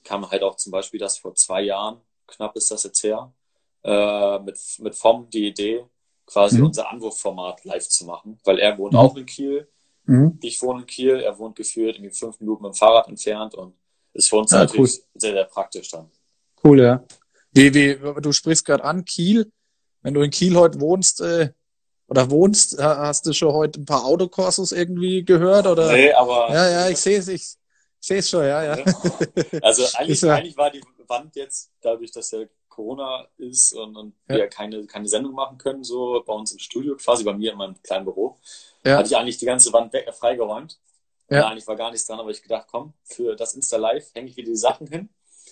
[0.03, 3.33] kam halt auch zum Beispiel das vor zwei Jahren, knapp ist das jetzt her,
[3.87, 5.85] äh, mit, mit FOM die Idee,
[6.25, 6.65] quasi mhm.
[6.65, 8.99] unser Anwurfformat live zu machen, weil er wohnt mhm.
[8.99, 9.67] auch in Kiel,
[10.05, 10.37] mhm.
[10.41, 13.73] ich wohne in Kiel, er wohnt gefühlt irgendwie fünf Minuten mit dem Fahrrad entfernt und
[14.13, 15.03] ist für uns ja, natürlich cool.
[15.15, 16.11] sehr, sehr praktisch dann.
[16.63, 17.03] Cool, ja.
[17.51, 19.51] Wie, wie, du sprichst gerade an, Kiel.
[20.01, 21.51] Wenn du in Kiel heute wohnst, äh,
[22.09, 25.67] oder wohnst, hast du schon heute ein paar Autokursus irgendwie gehört?
[25.67, 25.91] Oder?
[25.91, 26.49] Nee, aber.
[26.51, 27.55] Ja, ja, ich sehe es, ich
[27.99, 28.83] sehe es schon, ja, ja.
[29.61, 32.39] Also eigentlich, eigentlich war die Wand jetzt, dadurch, dass ja
[32.77, 34.35] Corona ist und, und ja.
[34.35, 37.57] wir keine, keine Sendung machen können, so bei uns im Studio, quasi bei mir in
[37.57, 38.37] meinem kleinen Büro,
[38.85, 38.97] ja.
[38.97, 40.79] hatte ich eigentlich die ganze Wand weg, freigeräumt.
[41.29, 41.47] Ja.
[41.47, 44.37] eigentlich war gar nichts dran, aber ich gedacht, komm, für das Insta Live hänge ich
[44.37, 45.09] wieder die Sachen hin.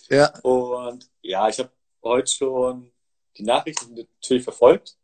[0.08, 0.32] Ja.
[0.42, 1.72] Und ja, ich habe
[2.04, 2.92] heute schon
[3.38, 4.96] die Nachrichten natürlich verfolgt,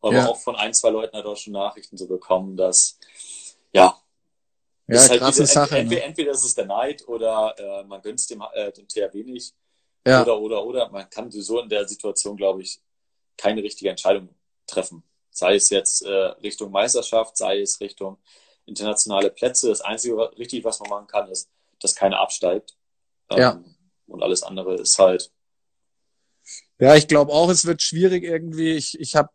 [0.00, 0.26] aber ja.
[0.26, 2.98] auch von ein, zwei Leuten hat auch schon Nachrichten so bekommen, dass
[3.72, 3.96] ja,
[4.88, 5.78] ja ist halt krasse diese, Sache.
[5.78, 6.06] Entweder, ne?
[6.08, 9.54] entweder ist es der Neid oder äh, man gönnt dem, äh, dem THW nicht.
[10.08, 10.22] Ja.
[10.22, 10.88] Oder, oder, oder.
[10.90, 12.80] Man kann so in der Situation, glaube ich,
[13.36, 14.28] keine richtige Entscheidung
[14.66, 15.02] treffen.
[15.30, 16.10] Sei es jetzt äh,
[16.42, 18.18] Richtung Meisterschaft, sei es Richtung
[18.66, 19.68] internationale Plätze.
[19.68, 22.76] Das Einzige, was, richtig, was man machen kann, ist, dass keiner absteigt.
[23.30, 23.64] Ähm, ja.
[24.06, 25.30] Und alles andere ist halt
[26.80, 28.70] ja, ich glaube auch, es wird schwierig irgendwie.
[28.70, 29.30] Ich, ich habe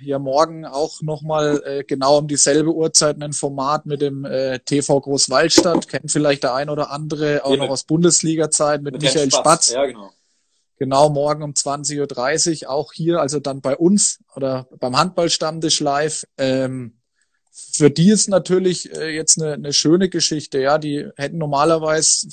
[0.00, 4.60] äh, ja morgen auch nochmal äh, genau um dieselbe Uhrzeit ein Format mit dem äh,
[4.60, 5.88] TV Großwaldstadt.
[5.88, 9.66] Kennt vielleicht der ein oder andere auch ja, noch aus Bundesliga-Zeit mit, mit Michael Spatz.
[9.66, 9.70] Spatz.
[9.72, 10.10] Ja, genau.
[10.78, 16.24] Genau, morgen um 20.30 Uhr, auch hier, also dann bei uns oder beim Handballstammtisch live.
[16.38, 16.94] Ähm,
[17.52, 20.58] für die ist natürlich äh, jetzt eine, eine schöne Geschichte.
[20.58, 22.28] Ja, die hätten normalerweise,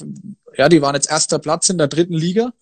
[0.56, 2.54] ja, die waren jetzt erster Platz in der dritten Liga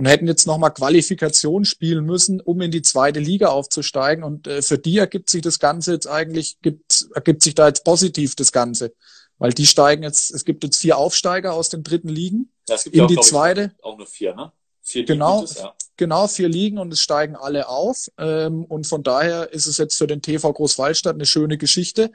[0.00, 4.24] und hätten jetzt nochmal Qualifikation spielen müssen, um in die zweite Liga aufzusteigen.
[4.24, 7.84] Und äh, für die ergibt sich das Ganze jetzt eigentlich, gibt, ergibt sich da jetzt
[7.84, 8.94] positiv das Ganze.
[9.36, 12.92] Weil die steigen jetzt, es gibt jetzt vier Aufsteiger aus den dritten Ligen ja, in
[12.94, 13.74] ja auch, die zweite.
[13.82, 14.52] auch nur vier, ne?
[14.80, 15.74] Vier genau, es, ja.
[15.98, 18.08] genau, vier Ligen und es steigen alle auf.
[18.16, 22.10] Ähm, und von daher ist es jetzt für den TV Großwaldstadt eine schöne Geschichte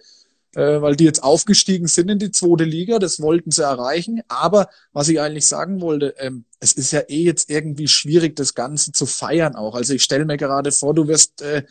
[0.56, 4.22] äh, weil die jetzt aufgestiegen sind in die zweite Liga, das wollten sie erreichen.
[4.28, 8.56] Aber was ich eigentlich sagen wollte, ähm, es ist ja eh jetzt irgendwie schwierig, das
[8.56, 9.76] Ganze zu feiern auch.
[9.76, 11.64] Also ich stelle mir gerade vor, du wirst, äh,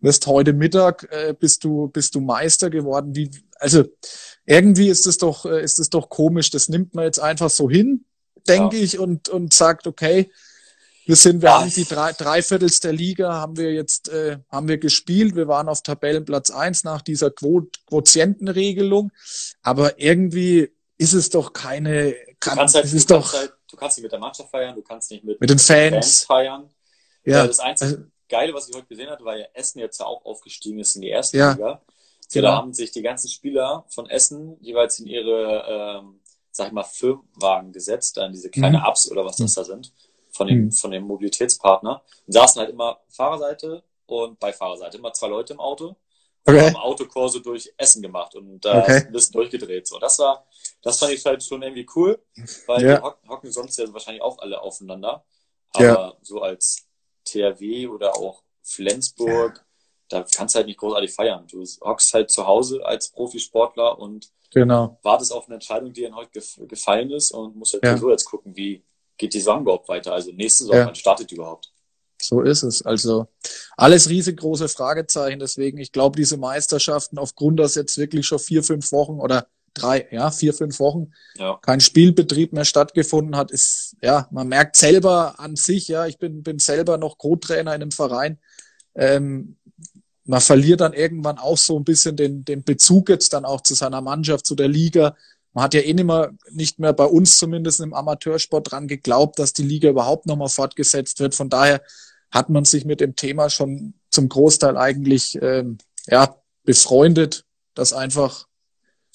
[0.00, 3.14] wirst heute Mittag, äh, bist du, bist du Meister geworden.
[3.14, 3.84] Wie, also
[4.44, 6.50] irgendwie ist es doch, äh, ist es doch komisch.
[6.50, 8.04] Das nimmt man jetzt einfach so hin,
[8.48, 8.82] denke ja.
[8.82, 10.30] ich, und, und sagt, okay,
[11.06, 14.78] wir sind, wir haben die drei, Dreiviertels der Liga haben wir jetzt, äh, haben wir
[14.78, 15.36] gespielt.
[15.36, 19.12] Wir waren auf Tabellenplatz eins nach dieser Quo Quotientenregelung.
[19.62, 23.76] Aber irgendwie ist es doch keine, kann, du kannst halt, es ist doch, halt, du
[23.76, 25.92] kannst nicht mit der Mannschaft feiern, du kannst nicht mit, mit den Fans.
[25.92, 26.70] Fans feiern.
[27.24, 27.46] Ja.
[27.46, 30.78] Das einzige also, Geile, was ich heute gesehen hatte, war ja Essen jetzt auch aufgestiegen
[30.78, 31.52] ist in die erste ja.
[31.52, 31.82] Liga.
[32.20, 32.48] So, genau.
[32.48, 36.84] Da haben sich die ganzen Spieler von Essen jeweils in ihre, ähm, sag ich mal,
[36.84, 38.84] Firmenwagen gesetzt, dann diese kleine mhm.
[38.86, 39.60] Ups oder was das mhm.
[39.60, 39.92] da sind
[40.34, 40.72] von dem, mhm.
[40.72, 45.96] von dem Mobilitätspartner und saßen halt immer Fahrerseite und Beifahrerseite, immer zwei Leute im Auto.
[46.46, 46.58] Okay.
[46.58, 49.04] Und haben Autokurse durch Essen gemacht und da okay.
[49.06, 49.86] ein bisschen durchgedreht.
[49.86, 50.46] So, das war,
[50.82, 52.22] das fand ich halt schon irgendwie cool,
[52.66, 52.98] weil ja.
[52.98, 55.24] die hocken sonst ja wahrscheinlich auch alle aufeinander.
[55.72, 56.14] Aber ja.
[56.20, 56.86] so als
[57.24, 59.64] THW oder auch Flensburg, ja.
[60.08, 61.46] da kannst du halt nicht großartig feiern.
[61.50, 64.98] Du hockst halt zu Hause als Profisportler und genau.
[65.02, 67.96] wartest auf eine Entscheidung, die dir heute gefallen ist und musst halt ja.
[67.96, 68.84] so jetzt gucken, wie,
[69.16, 70.12] geht die Saison überhaupt weiter?
[70.12, 70.86] Also nächste Saison, ja.
[70.86, 71.70] wann startet überhaupt?
[72.20, 72.82] So ist es.
[72.82, 73.28] Also
[73.76, 75.40] alles riesengroße Fragezeichen.
[75.40, 80.06] Deswegen, ich glaube, diese Meisterschaften, aufgrund, dass jetzt wirklich schon vier, fünf Wochen oder drei,
[80.10, 81.58] ja, vier, fünf Wochen ja.
[81.60, 86.42] kein Spielbetrieb mehr stattgefunden hat, ist, ja, man merkt selber an sich, ja, ich bin,
[86.42, 88.38] bin selber noch Co-Trainer in einem Verein.
[88.94, 89.56] Ähm,
[90.26, 93.74] man verliert dann irgendwann auch so ein bisschen den, den Bezug jetzt dann auch zu
[93.74, 95.16] seiner Mannschaft, zu der Liga
[95.54, 99.38] man hat ja eh nicht mehr, nicht mehr bei uns zumindest im Amateursport dran geglaubt,
[99.38, 101.34] dass die Liga überhaupt nochmal fortgesetzt wird.
[101.34, 101.80] Von daher
[102.30, 108.48] hat man sich mit dem Thema schon zum Großteil eigentlich ähm, ja, befreundet, dass einfach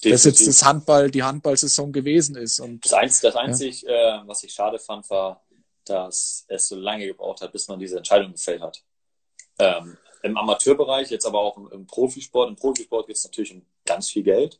[0.02, 2.58] das jetzt das Handball, die Handballsaison gewesen ist.
[2.58, 4.22] Und, das, Einzige, das Einzig, ja.
[4.22, 5.44] äh, was ich schade fand, war,
[5.84, 8.82] dass es so lange gebraucht hat, bis man diese Entscheidung gefällt hat.
[9.58, 12.48] Ähm, Im Amateurbereich, jetzt aber auch im, im Profisport.
[12.48, 14.58] Im Profisport geht es natürlich um ganz viel Geld.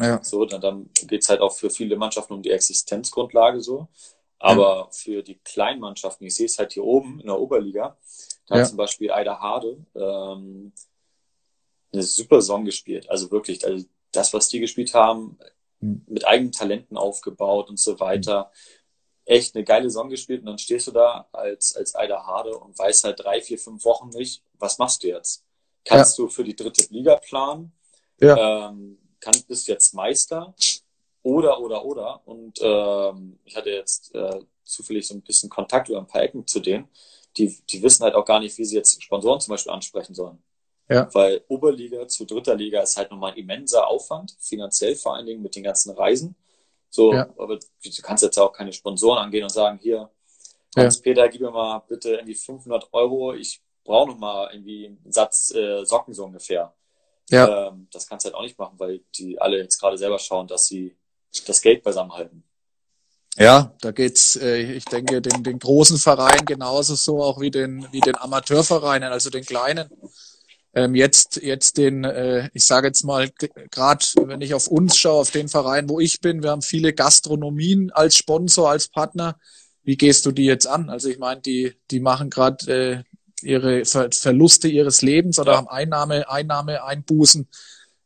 [0.00, 0.22] Ja.
[0.24, 3.88] So, dann, dann geht es halt auch für viele Mannschaften um die Existenzgrundlage so.
[4.38, 4.88] Aber ja.
[4.90, 7.98] für die kleinen Mannschaften, ich sehe es halt hier oben in der Oberliga,
[8.46, 8.62] da ja.
[8.62, 10.72] hat zum Beispiel Eider Hade ähm,
[11.92, 13.10] eine super Saison gespielt.
[13.10, 15.38] Also wirklich, also das, was die gespielt haben,
[15.80, 16.02] mhm.
[16.06, 18.50] mit eigenen Talenten aufgebaut und so weiter.
[19.26, 22.78] echt eine geile Saison gespielt und dann stehst du da als, als Eider Hade und
[22.78, 25.44] weißt halt drei, vier, fünf Wochen nicht, was machst du jetzt?
[25.84, 26.24] Kannst ja.
[26.24, 27.72] du für die dritte Liga planen?
[28.20, 28.68] Ja.
[28.70, 30.54] Ähm, kann, bist jetzt Meister?
[31.22, 32.20] Oder, oder, oder.
[32.24, 36.46] Und ähm, ich hatte jetzt äh, zufällig so ein bisschen Kontakt über ein paar Ecken
[36.46, 36.88] zu denen.
[37.36, 40.42] Die, die wissen halt auch gar nicht, wie sie jetzt Sponsoren zum Beispiel ansprechen sollen.
[40.88, 41.08] Ja.
[41.14, 45.42] Weil Oberliga zu dritter Liga ist halt nochmal ein immenser Aufwand, finanziell vor allen Dingen
[45.42, 46.34] mit den ganzen Reisen.
[46.90, 47.28] So, ja.
[47.38, 50.10] aber du kannst jetzt auch keine Sponsoren angehen und sagen, hier,
[50.76, 51.02] Hans ja.
[51.02, 55.52] Peter, gib mir mal bitte irgendwie 500 Euro, ich brauche noch mal irgendwie einen Satz
[55.54, 56.74] äh, Socken so ungefähr.
[57.30, 57.68] Ja.
[57.68, 60.46] Ähm, das kannst du halt auch nicht machen, weil die alle jetzt gerade selber schauen,
[60.46, 60.96] dass sie
[61.46, 62.44] das Geld beisammen halten.
[63.36, 67.86] Ja, da geht's, äh, ich denke, den, den großen Vereinen genauso so auch wie den,
[67.92, 69.88] wie den Amateurvereinen, also den kleinen
[70.74, 73.30] ähm, jetzt, jetzt den, äh, ich sage jetzt mal,
[73.70, 76.92] gerade wenn ich auf uns schaue, auf den Verein, wo ich bin, wir haben viele
[76.92, 79.38] Gastronomien als Sponsor, als Partner.
[79.82, 80.90] Wie gehst du die jetzt an?
[80.90, 83.02] Also ich meine, die, die machen gerade äh,
[83.42, 85.58] ihre Ver Verluste ihres Lebens oder ja.
[85.58, 87.48] haben Einnahme, Einnahme, Einbußen.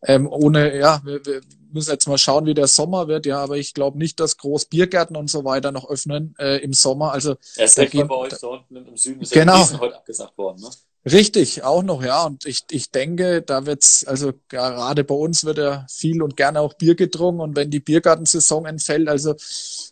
[0.06, 1.40] Ähm, ohne, ja, wir, wir
[1.72, 4.66] müssen jetzt mal schauen, wie der Sommer wird, ja, aber ich glaube nicht, dass groß
[4.66, 7.12] Biergärten und so weiter noch öffnen äh, im Sommer.
[7.12, 9.56] Also recht bei euch da unten im Süden ist genau.
[9.56, 10.70] ja heute abgesagt worden, ne?
[11.10, 12.24] Richtig, auch noch, ja.
[12.24, 16.60] Und ich, ich denke, da wird's, also gerade bei uns wird ja viel und gerne
[16.60, 17.42] auch Bier getrunken.
[17.42, 19.34] Und wenn die Biergartensaison entfällt, also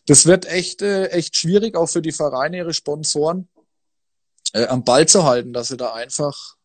[0.07, 3.49] das wird echt, äh, echt schwierig, auch für die Vereine, ihre Sponsoren
[4.53, 6.57] äh, am Ball zu halten, dass sie da einfach,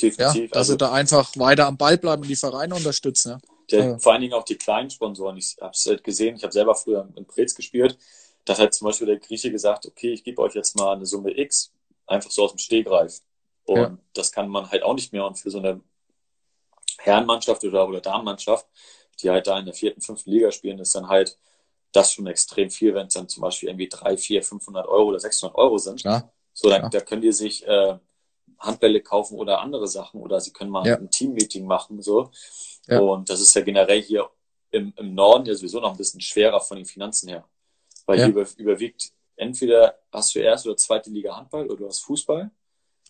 [0.00, 0.42] Definitiv.
[0.42, 3.30] ja, dass also, sie da einfach weiter am Ball bleiben und die Vereine unterstützen.
[3.30, 3.38] Ja.
[3.70, 3.98] Der, ja.
[3.98, 5.36] Vor allen Dingen auch die kleinen Sponsoren.
[5.36, 7.96] Ich habe es halt gesehen, ich habe selber früher in Prez gespielt.
[8.44, 11.06] Da hat halt zum Beispiel der Grieche gesagt, okay, ich gebe euch jetzt mal eine
[11.06, 11.72] Summe X,
[12.06, 13.20] einfach so aus dem Stehgreif.
[13.64, 13.98] Und ja.
[14.14, 15.24] das kann man halt auch nicht mehr.
[15.24, 15.80] Und für so eine
[16.98, 18.66] Herrenmannschaft oder, oder Damenmannschaft,
[19.20, 21.38] die halt da in der vierten, fünften Liga spielen, ist dann halt
[21.92, 25.20] das schon extrem viel, wenn es dann zum Beispiel irgendwie drei, vier, 500 Euro oder
[25.20, 26.02] 600 Euro sind.
[26.02, 26.30] Ja.
[26.60, 26.88] So, dann, ja.
[26.88, 27.96] da können die sich äh,
[28.58, 30.96] Handbälle kaufen oder andere Sachen oder sie können mal ja.
[30.96, 32.30] ein Teammeeting machen, so.
[32.86, 33.00] Ja.
[33.00, 34.28] Und das ist ja generell hier
[34.70, 37.44] im, im Norden ja sowieso noch ein bisschen schwerer von den Finanzen her.
[38.06, 42.00] Weil hier über, überwiegt entweder hast du erst oder zweite Liga Handball oder du hast
[42.00, 42.50] Fußball.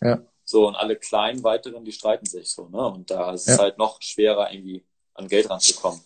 [0.00, 0.22] Ja.
[0.44, 2.86] So, und alle kleinen weiteren, die streiten sich so, ne?
[2.86, 3.54] Und da ist ja.
[3.54, 4.84] es halt noch schwerer, irgendwie
[5.14, 6.00] an Geld ranzukommen.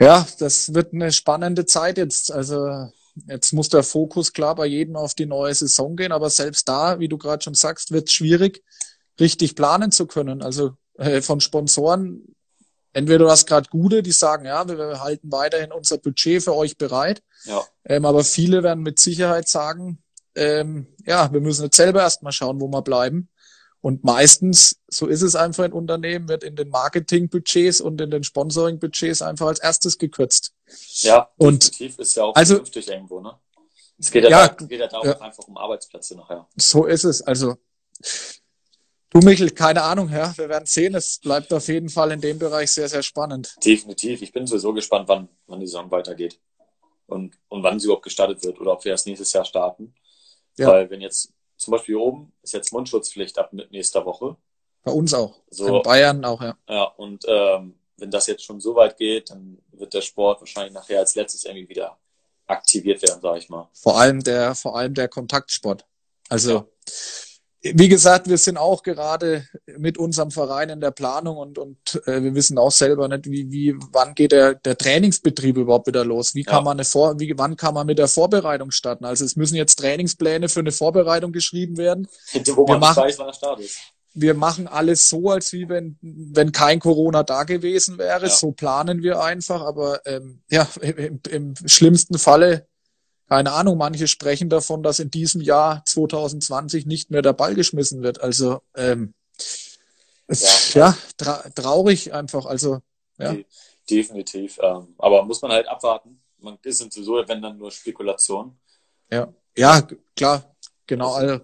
[0.00, 2.32] Ja, das wird eine spannende Zeit jetzt.
[2.32, 2.90] Also
[3.26, 7.00] jetzt muss der Fokus klar bei jedem auf die neue Saison gehen, aber selbst da,
[7.00, 8.62] wie du gerade schon sagst, wird es schwierig,
[9.18, 10.42] richtig planen zu können.
[10.42, 12.34] Also äh, von Sponsoren,
[12.92, 16.76] entweder du hast gerade gute, die sagen, ja, wir halten weiterhin unser Budget für euch
[16.76, 17.22] bereit.
[17.44, 17.64] Ja.
[17.84, 20.02] Ähm, aber viele werden mit Sicherheit sagen,
[20.34, 23.28] ähm, ja, wir müssen jetzt selber erstmal schauen, wo wir bleiben.
[23.80, 28.24] Und meistens, so ist es einfach in Unternehmen, wird in den Marketingbudgets und in den
[28.24, 30.52] Sponsoringbudgets einfach als erstes gekürzt.
[31.00, 33.38] Ja, und definitiv ist ja auch also, vernünftig irgendwo, ne?
[33.98, 36.48] Es geht ja, ja, da, geht ja darum, ja, einfach um Arbeitsplätze nachher.
[36.56, 37.20] So ist es.
[37.22, 37.56] Also,
[39.10, 40.94] du Michel, keine Ahnung, ja, wir werden sehen.
[40.94, 43.56] Es bleibt auf jeden Fall in dem Bereich sehr, sehr spannend.
[43.64, 44.22] Definitiv.
[44.22, 46.40] Ich bin sowieso gespannt, wann, wann die Saison weitergeht.
[47.06, 49.94] Und, und wann sie überhaupt gestartet wird oder ob wir erst nächstes Jahr starten.
[50.58, 50.68] Ja.
[50.68, 54.36] Weil wenn jetzt zum Beispiel hier oben ist jetzt Mundschutzpflicht ab mit nächster Woche.
[54.84, 55.40] Bei uns auch.
[55.50, 56.56] So, In Bayern auch, ja.
[56.68, 60.72] Ja, und ähm, wenn das jetzt schon so weit geht, dann wird der Sport wahrscheinlich
[60.72, 61.98] nachher als letztes irgendwie wieder
[62.46, 63.68] aktiviert werden, sage ich mal.
[63.74, 65.84] Vor allem der, vor allem der Kontaktsport.
[66.28, 66.66] Also ja
[67.60, 72.22] wie gesagt, wir sind auch gerade mit unserem Verein in der Planung und, und äh,
[72.22, 76.36] wir wissen auch selber nicht, wie, wie wann geht der, der Trainingsbetrieb überhaupt wieder los?
[76.36, 76.62] Wie kann ja.
[76.62, 79.04] man eine Vor wie wann kann man mit der Vorbereitung starten?
[79.04, 82.06] Also es müssen jetzt Trainingspläne für eine Vorbereitung geschrieben werden.
[82.54, 83.78] Wo man wir machen, weiß, wann der Start ist.
[84.14, 88.26] Wir machen alles so, als wie wenn, wenn kein Corona da gewesen wäre.
[88.26, 88.30] Ja.
[88.30, 89.62] So planen wir einfach.
[89.62, 92.66] Aber ähm, ja, im, im schlimmsten Falle
[93.28, 98.02] keine Ahnung, manche sprechen davon, dass in diesem Jahr 2020 nicht mehr der Ball geschmissen
[98.02, 98.22] wird.
[98.22, 99.12] Also ähm,
[100.28, 102.46] ja, ja tra traurig einfach.
[102.46, 102.80] Also
[103.18, 103.36] ja.
[103.88, 104.58] Definitiv.
[104.62, 106.22] Ähm, aber muss man halt abwarten.
[106.38, 108.58] Man ist sowieso, wenn dann nur Spekulation.
[109.10, 110.54] Ja, ja, klar,
[110.86, 111.12] genau.
[111.12, 111.40] Also,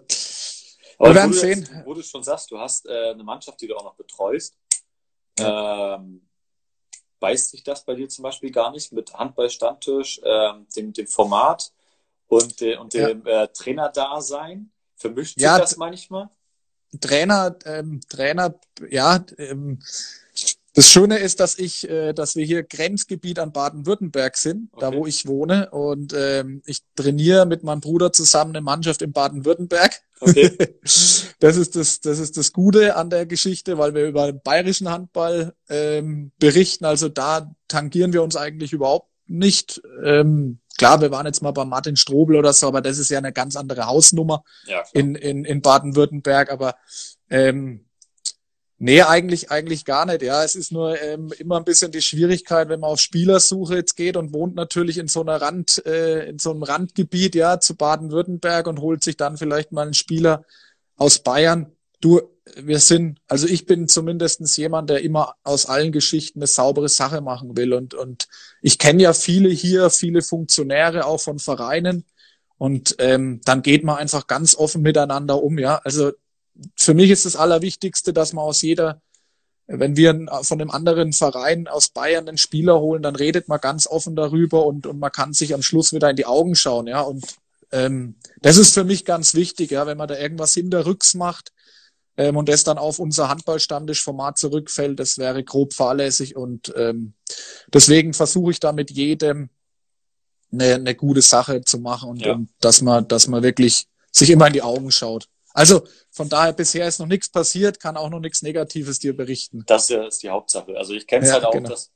[0.99, 1.65] aber werden wo.
[1.65, 4.57] Du, wo du schon sagst, du hast äh, eine Mannschaft, die du auch noch betreust.
[5.39, 5.97] Ja.
[5.97, 6.29] Ähm,
[7.21, 11.73] beißt sich das bei dir zum Beispiel gar nicht mit Handball-Stammtisch, ähm, dem, dem Format
[12.27, 13.45] und, äh, und dem ja.
[13.45, 14.71] äh, Trainer-Dasein?
[14.97, 16.31] Vermischt sich ja, das manchmal?
[17.01, 18.55] Trainer, ähm, Trainer,
[18.89, 19.81] ja, ähm,
[20.75, 24.81] das Schöne ist, dass ich, äh, dass wir hier Grenzgebiet an Baden-Württemberg sind, okay.
[24.81, 25.71] da wo ich wohne.
[25.71, 30.03] Und ähm, ich trainiere mit meinem Bruder zusammen eine Mannschaft in Baden-Württemberg.
[30.19, 30.51] Okay.
[30.83, 34.91] das ist das, das ist das Gute an der Geschichte, weil wir über den bayerischen
[34.91, 36.85] Handball ähm, berichten.
[36.85, 39.81] Also da tangieren wir uns eigentlich überhaupt nicht.
[40.05, 43.19] Ähm, klar, wir waren jetzt mal bei Martin Strobel oder so, aber das ist ja
[43.19, 46.51] eine ganz andere Hausnummer ja, in, in, in Baden-Württemberg.
[46.51, 46.75] Aber
[47.31, 47.85] ähm,
[48.79, 50.23] Nee, eigentlich, eigentlich gar nicht.
[50.23, 53.95] Ja, es ist nur ähm, immer ein bisschen die Schwierigkeit, wenn man auf Spielersuche jetzt
[53.97, 57.77] geht und wohnt natürlich in so einer Rand, äh, in so einem Randgebiet, ja, zu
[57.77, 60.45] Baden-Württemberg und holt sich dann vielleicht mal einen Spieler
[60.97, 61.73] aus Bayern.
[62.01, 62.21] Du,
[62.57, 67.21] wir sind, also ich bin zumindestens jemand, der immer aus allen Geschichten eine saubere Sache
[67.21, 67.73] machen will.
[67.75, 68.29] Und, und
[68.61, 72.05] ich kenne ja viele hier, viele Funktionäre auch von Vereinen.
[72.59, 75.81] Und ähm, dann geht man einfach ganz offen miteinander um, ja.
[75.85, 76.13] Also
[76.77, 79.01] für mich ist das Allerwichtigste, dass man aus jeder,
[79.67, 83.87] wenn wir von einem anderen Verein aus Bayern einen Spieler holen, dann redet man ganz
[83.87, 87.01] offen darüber und, und man kann sich am Schluss wieder in die Augen schauen, ja.
[87.01, 87.25] Und
[87.73, 91.53] ähm, das ist für mich ganz wichtig, ja, wenn man da irgendwas hinterrücks macht
[92.17, 97.15] ähm, und das dann auf unser Handballstammtischformat zurückfällt, das wäre grob fahrlässig und ähm,
[97.73, 99.49] deswegen versuche ich da mit jedem
[100.53, 102.35] eine, eine gute Sache zu machen und, ja.
[102.35, 105.29] und dass man, dass man wirklich sich immer in die Augen schaut.
[105.55, 109.63] Also von daher bisher ist noch nichts passiert, kann auch noch nichts Negatives dir berichten.
[109.67, 110.77] Das ist die Hauptsache.
[110.77, 111.71] Also ich kenne es ja, halt auch, genau.
[111.71, 111.93] dass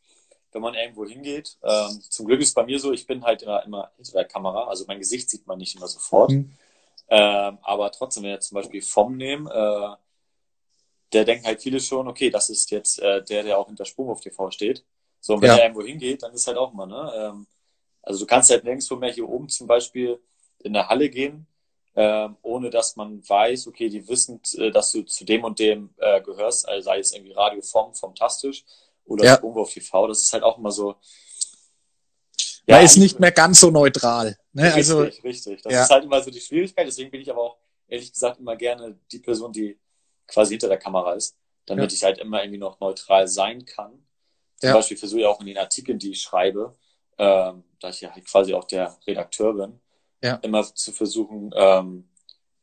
[0.52, 3.42] wenn man irgendwo hingeht, ähm, zum Glück ist es bei mir so, ich bin halt
[3.42, 6.30] immer, immer hinter der Kamera, also mein Gesicht sieht man nicht immer sofort.
[6.30, 6.52] Mhm.
[7.08, 9.96] Ähm, aber trotzdem, wenn wir zum Beispiel vom nehmen, äh,
[11.12, 14.20] der denkt halt viele schon, okay, das ist jetzt äh, der, der auch hinter Sprunghof
[14.20, 14.84] TV steht.
[15.20, 15.56] So, und wenn ja.
[15.56, 17.12] er irgendwo hingeht, dann ist halt auch mal, ne?
[17.16, 17.46] Ähm,
[18.02, 20.20] also du kannst halt nirgendwo mehr hier oben zum Beispiel
[20.60, 21.46] in der Halle gehen
[22.00, 25.90] ähm, ohne dass man weiß, okay, die wissen, äh, dass du zu dem und dem
[25.96, 28.64] äh, gehörst, also sei es irgendwie Radio vom, vom Tastisch
[29.04, 29.42] oder ja.
[29.42, 30.94] auf TV, das ist halt auch immer so.
[32.68, 34.38] Ja, man ist nicht mehr ganz so neutral.
[34.52, 34.62] Ne?
[34.62, 35.62] Richtig, also, richtig.
[35.62, 35.82] Das ja.
[35.82, 37.58] ist halt immer so die Schwierigkeit, deswegen bin ich aber auch
[37.88, 39.76] ehrlich gesagt immer gerne die Person, die
[40.28, 41.96] quasi hinter der Kamera ist, damit ja.
[41.96, 44.06] ich halt immer irgendwie noch neutral sein kann.
[44.60, 46.76] Zum Beispiel versuche ich auch in den Artikeln, die ich schreibe,
[47.18, 49.80] ähm, da ich ja halt quasi auch der Redakteur bin,
[50.22, 50.36] ja.
[50.36, 52.08] immer zu versuchen, ähm,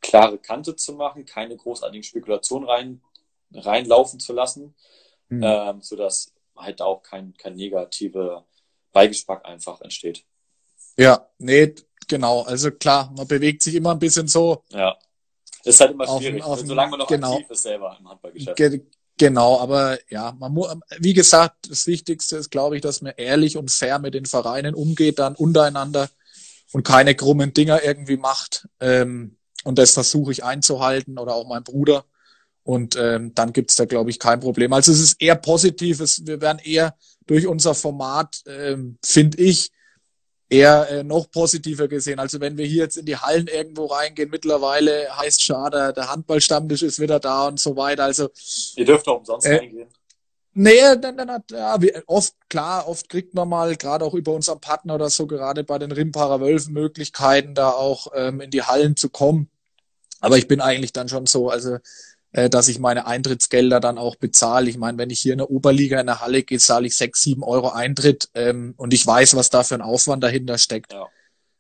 [0.02, 3.02] klare Kante zu machen, keine großartigen Spekulationen rein,
[3.54, 4.76] reinlaufen zu lassen,
[5.30, 5.44] mhm.
[5.44, 8.46] ähm, sodass halt auch kein, kein negativer
[8.91, 10.24] Beigeschmack einfach entsteht.
[10.98, 11.76] Ja, nee,
[12.08, 12.44] genau.
[12.44, 14.63] Also klar, man bewegt sich immer ein bisschen so.
[14.70, 14.98] Ja.
[15.63, 18.56] Ist halt immer schwierig, auf, auf, solange man noch genau, aktiv ist selber im Handballgeschäft.
[18.56, 18.82] Ge
[19.18, 23.58] genau, aber ja, man muss, wie gesagt, das Wichtigste ist, glaube ich, dass man ehrlich
[23.58, 26.10] und fair mit den Vereinen umgeht, dann untereinander
[26.76, 28.68] und keine krummen Dinger irgendwie macht.
[28.82, 32.04] Ähm, und das versuche ich einzuhalten oder auch mein Bruder.
[32.64, 34.74] Und ähm, dann gibt's da, glaube ich, kein Problem.
[34.74, 36.02] Also es ist eher positiv.
[36.02, 39.72] Es, wir werden eher durch unser Format, ähm, finde ich,
[40.50, 42.20] eher äh, noch positiver gesehen.
[42.20, 46.84] Also wenn wir hier jetzt in die Hallen irgendwo reingehen, mittlerweile heißt schade, der Handballstammtisch
[46.84, 48.04] ist wieder da und so weiter.
[48.04, 48.32] Also
[48.76, 49.88] ihr dürft auch umsonst äh, reingehen.
[50.58, 54.62] Nee, dann, dann hat, ja, oft, klar, oft kriegt man mal, gerade auch über unseren
[54.62, 58.96] Partner oder so, gerade bei den Rimparer Wölfen Möglichkeiten, da auch ähm, in die Hallen
[58.96, 59.50] zu kommen.
[60.22, 61.80] Aber ich bin eigentlich dann schon so, also,
[62.32, 64.70] äh, dass ich meine Eintrittsgelder dann auch bezahle.
[64.70, 67.22] Ich meine, wenn ich hier in der Oberliga in der Halle gehe, zahle ich sechs,
[67.22, 70.94] sieben Euro Eintritt ähm, und ich weiß, was da für ein Aufwand dahinter steckt.
[70.94, 71.08] Ja.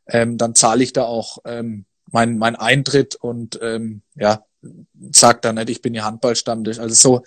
[0.07, 4.45] Ähm, dann zahle ich da auch ähm, mein, mein Eintritt und ähm, ja,
[5.11, 6.79] sag dann nicht, ich bin hier Handballstammtisch.
[6.79, 7.23] Also so,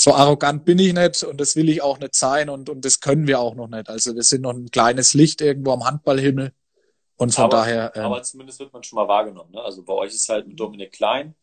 [0.00, 3.00] so arrogant bin ich nicht und das will ich auch nicht sein und, und das
[3.00, 3.88] können wir auch noch nicht.
[3.88, 6.52] Also wir sind noch ein kleines Licht irgendwo am Handballhimmel
[7.16, 7.92] und von aber, daher.
[7.96, 9.50] Ähm, aber zumindest wird man schon mal wahrgenommen.
[9.50, 9.60] Ne?
[9.60, 11.34] Also bei euch ist halt mit Dominik Klein,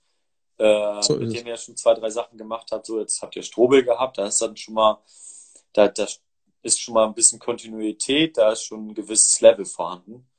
[0.57, 2.85] äh, so mit dem ihr schon zwei, drei Sachen gemacht habt.
[2.85, 5.03] So jetzt habt ihr Strobel gehabt, da ist dann schon mal,
[5.73, 6.07] da, da
[6.61, 10.29] ist schon mal ein bisschen Kontinuität, da ist schon ein gewisses Level vorhanden,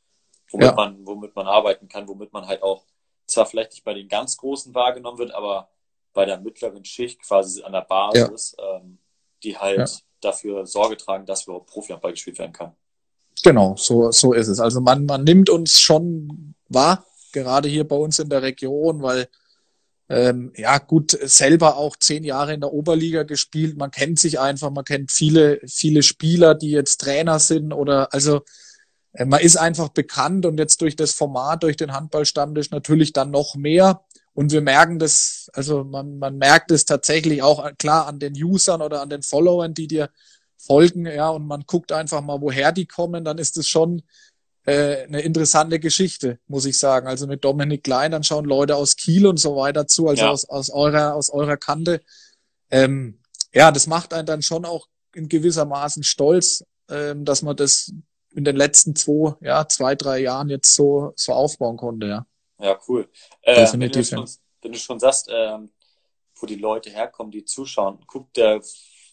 [0.51, 0.75] womit ja.
[0.75, 2.87] man, womit man arbeiten kann, womit man halt auch
[3.27, 5.69] zwar vielleicht nicht bei den ganz Großen wahrgenommen wird, aber
[6.17, 8.79] bei der mittleren Schicht quasi an der Basis, ja.
[8.79, 8.99] ähm,
[9.43, 9.99] die halt ja.
[10.23, 12.73] dafür Sorge tragen, dass überhaupt Profi-Handball gespielt werden kann.
[13.45, 14.59] Genau, so, so ist es.
[14.59, 19.29] Also man, man nimmt uns schon wahr, gerade hier bei uns in der Region, weil
[20.09, 23.77] ähm, ja gut, selber auch zehn Jahre in der Oberliga gespielt.
[23.77, 28.41] Man kennt sich einfach, man kennt viele, viele Spieler, die jetzt Trainer sind oder also
[29.13, 33.31] äh, man ist einfach bekannt und jetzt durch das Format, durch den Handballstammtisch natürlich dann
[33.31, 34.06] noch mehr.
[34.37, 38.83] Und wir merken das, also man, man merkt es tatsächlich auch klar an den Usern
[38.83, 40.11] oder an den Followern, die dir
[40.59, 44.03] folgen, ja, und man guckt einfach mal, woher die kommen, dann ist es schon
[44.67, 47.07] äh, eine interessante Geschichte, muss ich sagen.
[47.07, 50.31] Also mit Dominik Klein, dann schauen Leute aus Kiel und so weiter zu, also ja.
[50.31, 52.03] aus, aus eurer, aus eurer Kante.
[52.71, 53.21] Ähm,
[53.55, 57.91] ja, das macht einen dann schon auch in gewissermaßen stolz, ähm, dass man das
[58.35, 62.27] in den letzten zwei, ja, zwei, drei Jahren jetzt so, so aufbauen konnte, ja.
[62.59, 63.09] Ja, cool.
[63.43, 64.29] Äh, wenn, du schon,
[64.63, 65.71] wenn du schon sagst, ähm,
[66.35, 68.61] wo die Leute herkommen, die zuschauen, guckt der,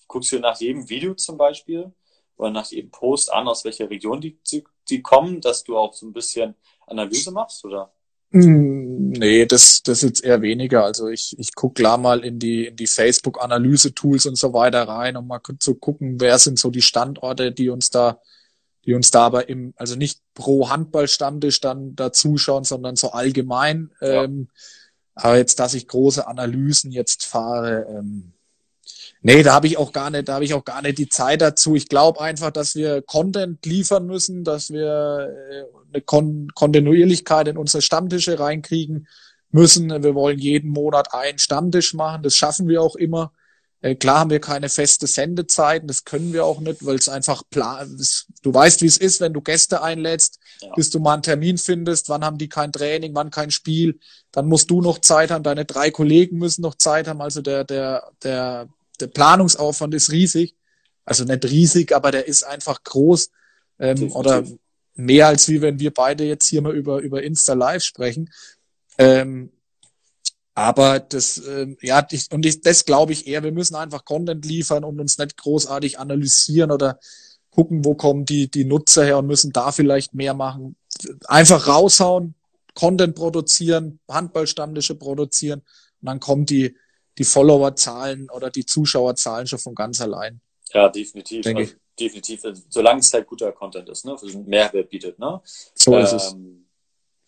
[0.08, 1.92] guckst du nach jedem Video zum Beispiel
[2.38, 4.38] oder nach jedem Post an, aus welcher Region die,
[4.90, 6.56] die kommen, dass du auch so ein bisschen
[6.88, 7.94] Analyse machst, oder?
[8.32, 10.84] Hm, nee, das, das jetzt eher weniger.
[10.84, 15.16] Also ich, ich gucke klar mal in die, in die Facebook-Analyse-Tools und so weiter rein,
[15.18, 18.20] um mal zu gucken, wer sind so die Standorte, die uns da,
[18.86, 23.92] die uns da aber im, also nicht pro Handballstammtisch dann da zuschauen, sondern so allgemein.
[24.02, 24.24] Ja.
[24.24, 24.50] Ähm,
[25.16, 28.34] aber jetzt, dass ich große Analysen jetzt fahre, ähm,
[29.26, 31.40] Nee, da habe ich auch gar nicht, da habe ich auch gar nicht die Zeit
[31.40, 31.76] dazu.
[31.76, 35.64] Ich glaube einfach, dass wir Content liefern müssen, dass wir äh,
[35.94, 39.08] eine Kon Kontinuierlichkeit in unsere Stammtische reinkriegen
[39.50, 39.90] müssen.
[40.04, 42.22] Wir wollen jeden Monat einen Stammtisch machen.
[42.22, 43.32] Das schaffen wir auch immer.
[43.84, 47.44] Äh, klar haben wir keine feste Sendezeiten, das können wir auch nicht, weil es einfach
[47.52, 47.96] plan.
[48.42, 50.74] Du weißt, wie es ist, wenn du Gäste einlädst, ja.
[50.76, 54.00] bis du mal einen Termin findest, wann haben die kein Training, wann kein Spiel,
[54.32, 57.64] dann musst du noch Zeit haben, deine drei Kollegen müssen noch Zeit haben, also der,
[57.64, 58.68] der, der
[59.00, 60.56] der Planungsaufwand ist riesig.
[61.06, 63.30] Also nicht riesig, aber der ist einfach groß.
[63.80, 64.44] Ähm, oder
[64.96, 68.32] mehr als wie wenn wir beide jetzt hier mal über, über Insta Live sprechen.
[68.98, 69.52] Ähm,
[70.56, 74.46] aber das, ähm, ja, ich, und ich, das glaube ich eher, wir müssen einfach Content
[74.46, 77.00] liefern und uns nicht großartig analysieren oder
[77.50, 80.76] gucken, wo kommen die, die Nutzer her und müssen da vielleicht mehr machen.
[81.26, 82.36] Einfach raushauen,
[82.76, 85.62] Content produzieren, Handballstammtische produzieren
[86.02, 86.76] und dann kommt die,
[87.18, 90.42] die Followerzahlen oder die Zuschauerzahlen schon von ganz allein.
[90.72, 91.44] Ja, definitiv.
[91.44, 92.46] Denke also, definitiv.
[92.46, 94.16] Also, solange es halt guter Content ist, ne?
[94.46, 95.42] Mehrwert bietet, ne?
[95.76, 96.34] So ähm, ist es.
[96.34, 96.66] Ähm,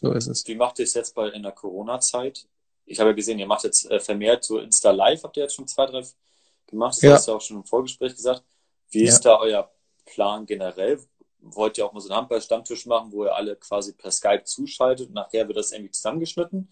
[0.02, 0.48] so ist es.
[0.48, 2.48] Wie macht ihr es jetzt bei in der Corona-Zeit?
[2.86, 5.56] Ich habe ja gesehen, ihr macht jetzt äh, vermehrt so Insta Live, habt ihr jetzt
[5.56, 6.04] schon zwei, drei
[6.68, 6.96] gemacht.
[6.98, 7.14] Das ja.
[7.14, 8.44] hast du auch schon im Vorgespräch gesagt.
[8.90, 9.10] Wie ja.
[9.10, 9.72] ist da euer
[10.06, 11.00] Plan generell?
[11.40, 15.08] Wollt ihr auch mal so einen Handball-Stammtisch machen, wo ihr alle quasi per Skype zuschaltet
[15.08, 16.70] und nachher wird das irgendwie zusammengeschnitten?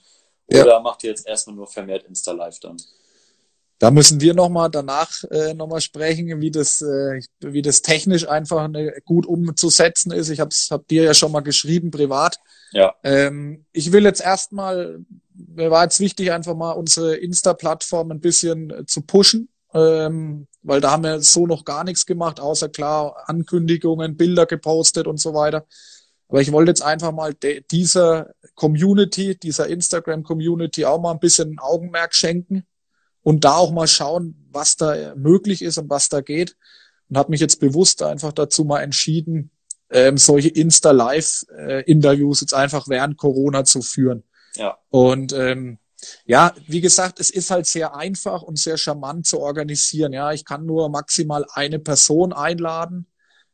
[0.47, 0.80] Oder ja.
[0.80, 2.78] macht ihr jetzt erstmal nur vermehrt Insta Live dann?
[3.80, 8.64] Da müssen wir nochmal danach äh, nochmal sprechen, wie das, äh, wie das technisch einfach
[8.64, 10.30] eine, gut umzusetzen ist.
[10.30, 12.39] Ich habe hab dir ja schon mal geschrieben, privat.
[12.72, 12.95] Ja.
[13.03, 15.03] Ähm, ich will jetzt erstmal,
[15.36, 20.82] mir war jetzt wichtig, einfach mal unsere Insta-Plattform ein bisschen äh, zu pushen, ähm, weil
[20.82, 25.34] da haben wir so noch gar nichts gemacht, außer klar Ankündigungen, Bilder gepostet und so
[25.34, 25.66] weiter.
[26.30, 27.36] Aber ich wollte jetzt einfach mal
[27.72, 32.66] dieser Community, dieser Instagram-Community auch mal ein bisschen ein Augenmerk schenken
[33.22, 36.56] und da auch mal schauen, was da möglich ist und was da geht.
[37.10, 39.52] Und habe mich jetzt bewusst einfach dazu mal entschieden,
[39.92, 44.24] ähm, solche Insta-Live-Interviews jetzt einfach während Corona zu führen.
[44.56, 44.78] Ja.
[44.89, 45.80] Und ähm,
[46.26, 50.14] ja, wie gesagt, es ist halt sehr einfach und sehr charmant zu organisieren.
[50.14, 53.08] Ja, ich kann nur maximal eine Person einladen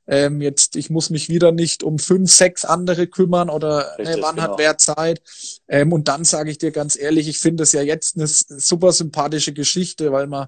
[0.10, 4.22] ähm, jetzt, ich muss mich wieder nicht um fünf, sechs andere kümmern oder Richtig, äh,
[4.24, 4.48] wann genau.
[4.48, 5.22] hat wer Zeit.
[5.68, 8.92] Ähm, und dann sage ich dir ganz ehrlich, ich finde es ja jetzt eine super
[8.92, 10.48] sympathische Geschichte, weil man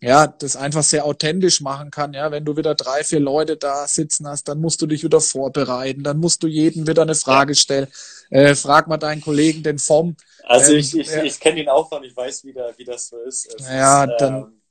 [0.00, 2.14] ja, das einfach sehr authentisch machen kann.
[2.14, 5.20] Ja, wenn du wieder drei, vier Leute da sitzen hast, dann musst du dich wieder
[5.20, 7.86] vorbereiten, dann musst du jedem wieder eine Frage stellen.
[8.30, 10.16] Äh, frag mal deinen Kollegen, den vom.
[10.44, 13.08] Also ähm, ich, ich, ich kenne ihn auch und ich weiß, wie, da, wie das
[13.08, 13.54] so ist.
[13.54, 14.36] Es ja, ist, dann.
[14.36, 14.62] Ähm,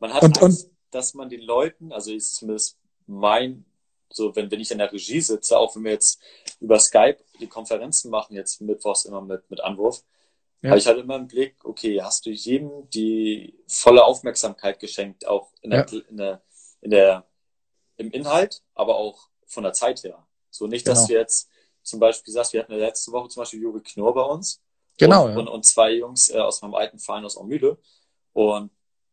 [0.00, 2.76] man hat und, Angst, und, dass man den Leuten, also ist zumindest
[3.06, 3.64] mein,
[4.10, 6.20] so wenn, wenn ich in der Regie sitze, auch wenn wir jetzt
[6.60, 10.04] über Skype die Konferenzen machen, jetzt mittwochs immer mit, mit Anwurf,
[10.64, 10.70] ja.
[10.70, 15.52] habe ich halt immer im Blick, okay, hast du jedem die volle Aufmerksamkeit geschenkt, auch
[15.60, 16.00] in der, ja.
[16.08, 16.42] in der,
[16.80, 17.26] in der,
[17.96, 20.26] im Inhalt, aber auch von der Zeit her.
[20.50, 21.08] So nicht, dass genau.
[21.10, 21.50] wir jetzt
[21.82, 24.62] zum Beispiel sagst, wir hatten ja letzte Woche zum Beispiel Juri Knorr bei uns.
[24.96, 25.26] Genau.
[25.26, 25.38] Und, ja.
[25.38, 27.76] und, und zwei Jungs äh, aus meinem alten Verein aus Ormühle.
[28.32, 28.70] Und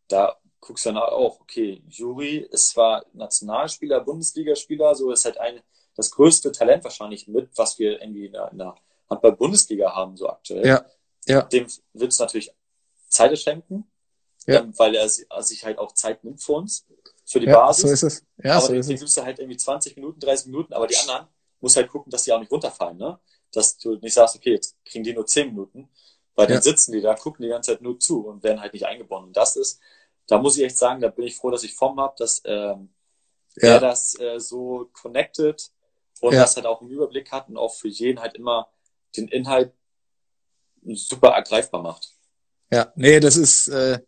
[0.08, 5.62] da guckst dann auch, okay, Juri ist zwar Nationalspieler, Bundesligaspieler, so ist halt ein,
[5.96, 8.76] das größte Talent wahrscheinlich mit, was wir irgendwie in der, in der
[9.10, 10.66] Handball-Bundesliga haben, so aktuell.
[10.66, 10.86] Ja,
[11.32, 11.42] ja.
[11.44, 12.54] Dem wird es natürlich
[13.08, 13.90] Zeit schenken,
[14.48, 14.62] ja.
[14.62, 16.86] ähm, weil er sich halt auch Zeit nimmt für uns,
[17.26, 17.84] für die ja, Basis.
[17.84, 18.26] So ist es.
[18.44, 20.98] Ja, aber so den, den gibst du halt irgendwie 20 Minuten, 30 Minuten, aber die
[20.98, 21.28] anderen
[21.60, 23.20] muss halt gucken, dass die auch nicht runterfallen, ne?
[23.52, 25.90] Dass du nicht sagst, okay, jetzt kriegen die nur 10 Minuten,
[26.36, 28.86] weil dann sitzen die da, gucken die ganze Zeit nur zu und werden halt nicht
[28.86, 29.28] eingebunden.
[29.28, 29.80] Und das ist
[30.32, 32.94] da muss ich echt sagen, da bin ich froh, dass ich Form habe, dass ähm,
[33.58, 35.72] er das äh, so connected
[36.22, 38.72] und das halt auch im Überblick hat und auch für jeden halt immer
[39.18, 39.74] den Inhalt
[40.84, 42.10] super ergreifbar macht.
[42.72, 44.00] Ja, nee, das ist, äh,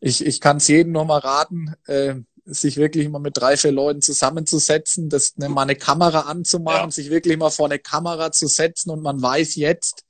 [0.00, 4.00] ich, ich kann es jedem nochmal raten, äh, sich wirklich mal mit drei, vier Leuten
[4.00, 6.90] zusammenzusetzen, das ne, mal eine Kamera anzumachen, ja.
[6.90, 10.04] sich wirklich mal vor eine Kamera zu setzen und man weiß jetzt,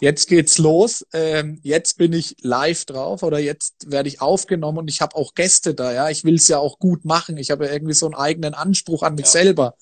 [0.00, 4.88] jetzt geht's los, ähm, jetzt bin ich live drauf oder jetzt werde ich aufgenommen und
[4.88, 7.66] ich habe auch Gäste da, ja, ich will es ja auch gut machen, ich habe
[7.66, 9.32] ja irgendwie so einen eigenen Anspruch an mich ja.
[9.32, 9.74] selber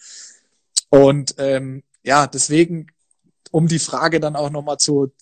[0.90, 2.88] und ähm, ja, deswegen,
[3.54, 5.12] um die Frage dann auch nochmal zu,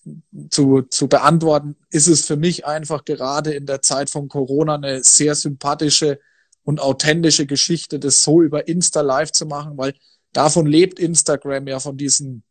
[0.49, 5.05] zu, zu beantworten, ist es für mich einfach gerade in der Zeit von Corona eine
[5.05, 6.19] sehr sympathische
[6.65, 9.93] und authentische Geschichte, das so über Insta live zu machen, weil
[10.33, 12.43] davon lebt Instagram ja von diesen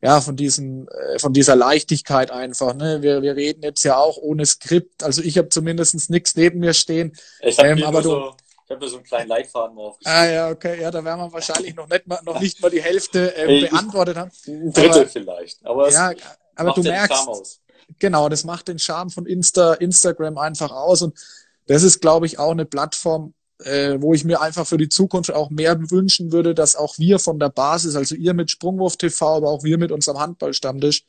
[0.00, 2.76] ja, von diesem, äh, von dieser Leichtigkeit einfach.
[2.76, 3.02] Ne?
[3.02, 5.02] Wir, wir reden jetzt ja auch ohne Skript.
[5.02, 7.16] Also ich habe zumindest nichts neben mir stehen.
[7.40, 8.36] Ich habe ähm, aber du, so,
[8.68, 10.20] ich hab mir so einen kleinen Leitfaden aufgeschrieben.
[10.20, 12.82] Ah ja, okay, ja, da werden wir wahrscheinlich noch nicht mal, noch nicht mal die
[12.82, 14.30] Hälfte äh, beantwortet haben.
[14.46, 15.64] Ein Drittel aber, vielleicht.
[15.64, 16.12] Aber ja,
[16.54, 17.62] aber du merkst,
[17.98, 21.18] genau, das macht den Charme von Insta, Instagram einfach aus und
[21.66, 23.32] das ist, glaube ich, auch eine Plattform,
[23.64, 27.18] äh, wo ich mir einfach für die Zukunft auch mehr wünschen würde, dass auch wir
[27.18, 31.04] von der Basis, also ihr mit Sprungwurf TV, aber auch wir mit unserem Handballstammtisch,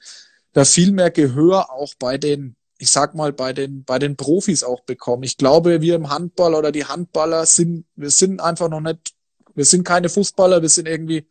[0.54, 4.64] da viel mehr Gehör auch bei den, ich sag mal, bei den, bei den Profis
[4.64, 5.24] auch bekommen.
[5.24, 9.14] Ich glaube, wir im Handball oder die Handballer sind, wir sind einfach noch nicht,
[9.54, 11.28] wir sind keine Fußballer, wir sind irgendwie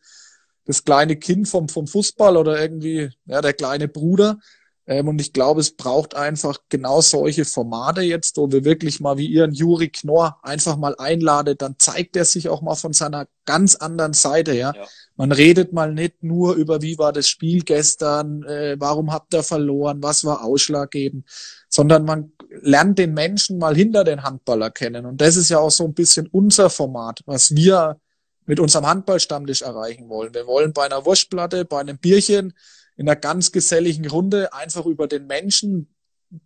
[0.66, 4.38] das kleine Kind vom, vom Fußball oder irgendwie, ja, der kleine Bruder.
[4.86, 9.16] Ähm, und ich glaube, es braucht einfach genau solche Formate jetzt, wo wir wirklich mal
[9.16, 13.26] wie ihren Juri Knorr einfach mal einladet, dann zeigt er sich auch mal von seiner
[13.46, 14.74] ganz anderen Seite, ja.
[14.74, 14.86] ja.
[15.18, 19.42] Man redet mal nicht nur über, wie war das Spiel gestern, äh, warum habt ihr
[19.42, 21.26] verloren, was war ausschlaggebend,
[21.68, 25.06] sondern man lernt den Menschen mal hinter den Handballer kennen.
[25.06, 28.00] Und das ist ja auch so ein bisschen unser Format, was wir
[28.46, 30.32] mit unserem Handballstammtisch erreichen wollen.
[30.34, 32.54] Wir wollen bei einer Wurstplatte, bei einem Bierchen,
[32.96, 35.88] in einer ganz geselligen Runde einfach über den Menschen,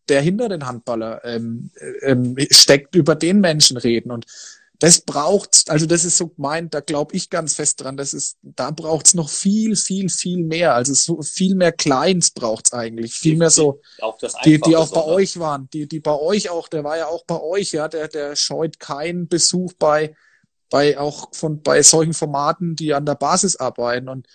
[0.09, 4.11] der hinter den Handballer ähm, ähm, steckt, über den Menschen reden.
[4.11, 4.25] Und
[4.83, 8.37] das braucht, also das ist so gemeint, da glaube ich ganz fest dran, das ist,
[8.43, 10.75] da braucht's noch viel, viel, viel mehr.
[10.75, 13.15] Also so viel mehr Kleins braucht's eigentlich.
[13.15, 13.81] Viel mehr so,
[14.45, 17.25] die, die auch bei euch waren, die, die bei euch auch, der war ja auch
[17.27, 20.17] bei euch, ja, der, der scheut keinen Besuch bei,
[20.69, 24.09] bei auch von, bei solchen Formaten, die an der Basis arbeiten.
[24.09, 24.27] Und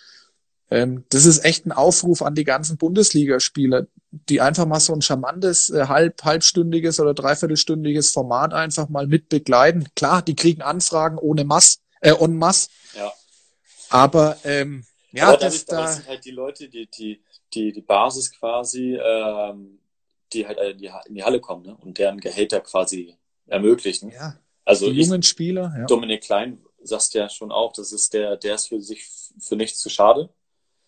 [0.71, 3.87] ähm, das ist echt ein Aufruf an die ganzen Bundesligaspieler,
[4.29, 9.29] die einfach mal so ein charmantes, äh, halb, halbstündiges oder dreiviertelstündiges Format einfach mal mit
[9.29, 9.87] begleiten.
[9.95, 12.69] Klar, die kriegen Anfragen ohne Mass, äh, on Mass.
[12.95, 13.13] Ja.
[13.89, 17.81] Aber, ähm, ja, Aber das, da, das sind halt die Leute, die, die, die, die
[17.81, 19.79] Basis quasi, ähm,
[20.33, 21.75] die halt in die, in die Halle kommen, ne?
[21.75, 23.15] Und deren Gehälter quasi
[23.47, 24.11] ermöglichen.
[24.11, 24.37] Ja.
[24.65, 25.85] Also die jungen ich, Spieler, ja.
[25.85, 29.07] Dominik Klein sagst ja schon auch, das ist der, der ist für sich
[29.39, 30.29] für nichts zu schade.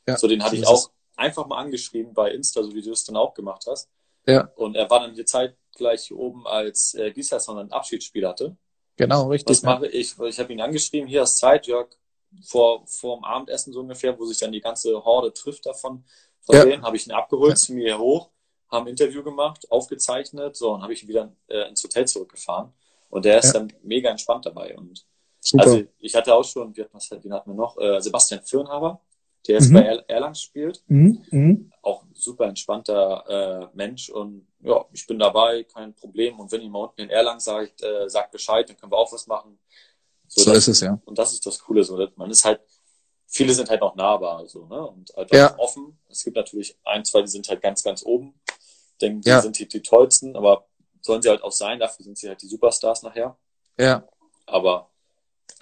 [0.07, 0.89] Ja, so, den hatte ich auch
[1.19, 3.89] einfach mal angeschrieben bei Insta, so wie du es dann auch gemacht hast.
[4.25, 4.51] Ja.
[4.55, 8.55] Und er war dann hier zeitgleich hier oben, als äh, Gislason ein Abschiedsspiel hatte.
[8.95, 9.57] Genau, richtig.
[9.57, 10.17] Was mache ich?
[10.19, 11.89] Ich habe ihn angeschrieben, hier ist Zeit, Jörg,
[12.43, 16.03] vor, vor dem Abendessen so ungefähr, wo sich dann die ganze Horde trifft davon.
[16.41, 16.65] Von ja.
[16.65, 17.55] denen habe ich ihn abgeholt, ja.
[17.55, 18.29] zu mir hoch,
[18.69, 22.73] haben ein Interview gemacht, aufgezeichnet, so, und habe ich ihn wieder äh, ins Hotel zurückgefahren.
[23.09, 23.53] Und der ist ja.
[23.53, 24.77] dann mega entspannt dabei.
[24.77, 25.05] Und
[25.39, 25.63] Super.
[25.63, 27.77] also ich hatte auch schon, wie hat man, wen hatten wir noch?
[27.77, 29.01] Äh, Sebastian Firnhaber,
[29.47, 29.73] der jetzt mhm.
[29.73, 30.83] bei Erlangen spielt.
[30.87, 31.23] Mhm.
[31.31, 31.71] Mhm.
[31.81, 36.39] Auch ein super entspannter äh, Mensch und ja, ich bin dabei, kein Problem.
[36.39, 39.27] Und wenn jemand unten in Erlangen sagt, äh, sagt Bescheid, dann können wir auch was
[39.27, 39.57] machen.
[40.27, 40.99] So, so das, ist es, ja.
[41.05, 42.61] Und das ist das Coole, so, man ist halt,
[43.25, 45.57] viele sind halt noch nahbar, so, ne, und halt ja.
[45.57, 45.97] offen.
[46.09, 48.39] Es gibt natürlich ein, zwei, die sind halt ganz, ganz oben.
[49.01, 49.41] Denken, die ja.
[49.41, 50.67] sind die, die tollsten, aber
[51.01, 53.37] sollen sie halt auch sein, dafür sind sie halt die Superstars nachher.
[53.77, 54.07] Ja.
[54.45, 54.88] Aber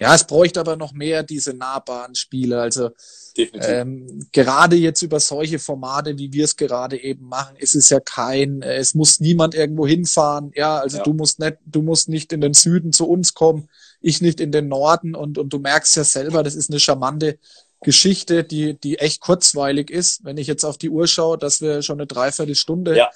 [0.00, 2.60] ja, es bräuchte aber noch mehr diese nahbaren Spiele.
[2.60, 2.90] Also
[3.36, 8.00] ähm, gerade jetzt über solche Formate, wie wir es gerade eben machen, ist es ja
[8.00, 10.52] kein, äh, es muss niemand irgendwo hinfahren.
[10.54, 11.02] Ja, also ja.
[11.02, 13.68] du musst nicht, du musst nicht in den Süden zu uns kommen,
[14.00, 17.38] ich nicht in den Norden und, und du merkst ja selber, das ist eine charmante
[17.80, 20.24] Geschichte, die, die echt kurzweilig ist.
[20.24, 23.10] Wenn ich jetzt auf die Uhr schaue, dass wir schon eine Dreiviertelstunde ja.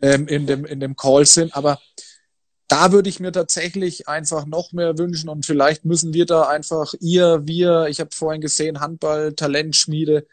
[0.00, 1.80] ähm, in dem, in dem Call sind, aber
[2.70, 6.94] da würde ich mir tatsächlich einfach noch mehr wünschen und vielleicht müssen wir da einfach
[7.00, 10.24] ihr, wir, ich habe vorhin gesehen, Handball, Talentschmiede,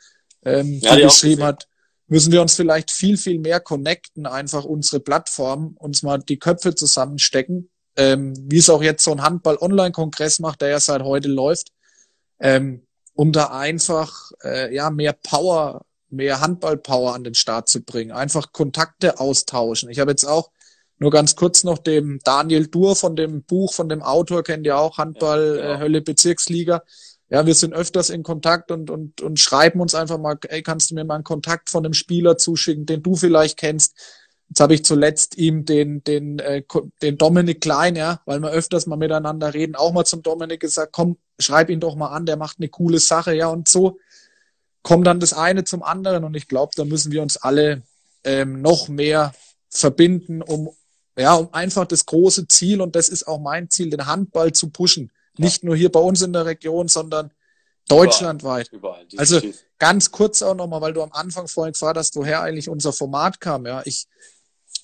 [0.46, 1.68] ähm, ja, die, die geschrieben hat,
[2.06, 6.76] müssen wir uns vielleicht viel, viel mehr connecten, einfach unsere Plattform, uns mal die Köpfe
[6.76, 11.70] zusammenstecken, ähm, wie es auch jetzt so ein Handball-Online-Kongress macht, der ja seit heute läuft,
[12.40, 12.86] ähm,
[13.16, 18.52] um da einfach äh, ja mehr Power, mehr Handball-Power an den Start zu bringen, einfach
[18.52, 19.90] Kontakte austauschen.
[19.90, 20.52] Ich habe jetzt auch
[21.00, 24.78] nur ganz kurz noch dem Daniel Dur von dem Buch, von dem Autor, kennt ihr
[24.78, 25.74] auch, Handball, ja, genau.
[25.74, 26.84] äh, Hölle Bezirksliga.
[27.30, 30.90] Ja, wir sind öfters in Kontakt und, und, und schreiben uns einfach mal, ey, kannst
[30.90, 33.96] du mir mal einen Kontakt von einem Spieler zuschicken, den du vielleicht kennst?
[34.50, 36.64] Jetzt habe ich zuletzt ihm den, den, äh,
[37.02, 40.94] den Dominik Klein, ja, weil wir öfters mal miteinander reden, auch mal zum Dominik gesagt,
[40.94, 44.00] komm, schreib ihn doch mal an, der macht eine coole Sache, ja, und so
[44.84, 47.84] kommt dann das eine zum anderen und ich glaube, da müssen wir uns alle
[48.24, 49.34] ähm, noch mehr
[49.70, 50.70] verbinden, um
[51.18, 54.70] ja, um einfach das große Ziel, und das ist auch mein Ziel, den Handball zu
[54.70, 55.12] pushen.
[55.38, 55.46] Ja.
[55.46, 57.32] Nicht nur hier bei uns in der Region, sondern
[57.88, 58.70] deutschlandweit.
[58.72, 59.42] Überall, überall also
[59.80, 63.40] ganz kurz auch nochmal, weil du am Anfang vorhin gefragt hast, woher eigentlich unser Format
[63.40, 63.66] kam.
[63.66, 64.08] Ja, ich,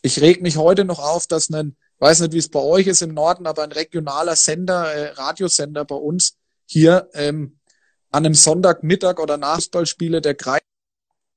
[0.01, 3.01] ich reg mich heute noch auf, dass ein, weiß nicht, wie es bei euch ist
[3.01, 7.59] im Norden, aber ein regionaler Sender, äh, Radiosender bei uns hier ähm,
[8.09, 10.35] an einem Sonntagmittag oder Nachballspiele der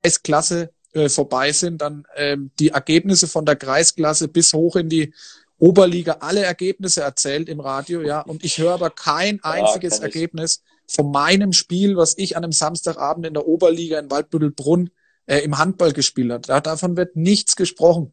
[0.02, 5.12] Kreisklasse äh, vorbei sind, dann ähm, die Ergebnisse von der Kreisklasse bis hoch in die
[5.58, 8.20] Oberliga, alle Ergebnisse erzählt im Radio, ja.
[8.20, 12.52] Und ich höre aber kein einziges ja, Ergebnis von meinem Spiel, was ich an einem
[12.52, 14.90] Samstagabend in der Oberliga in Waldbüttelbrunn
[15.26, 16.46] äh, im Handball gespielt habe.
[16.46, 18.12] Da, davon wird nichts gesprochen.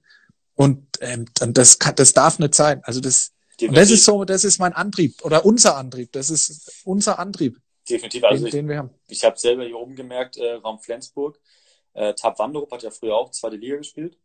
[0.56, 2.82] Und ähm, das, kann, das darf nicht sein.
[2.84, 3.32] Also das,
[3.62, 6.12] und das ist so, das ist mein Antrieb oder unser Antrieb.
[6.12, 7.60] Das ist unser Antrieb.
[7.90, 8.24] Definitiv.
[8.24, 8.90] Also den, ich, den wir haben.
[9.08, 11.40] Ich habe selber hier oben gemerkt, äh, Raum Flensburg.
[11.94, 14.18] Äh, Tab Wanderup hat ja früher auch zweite Liga gespielt.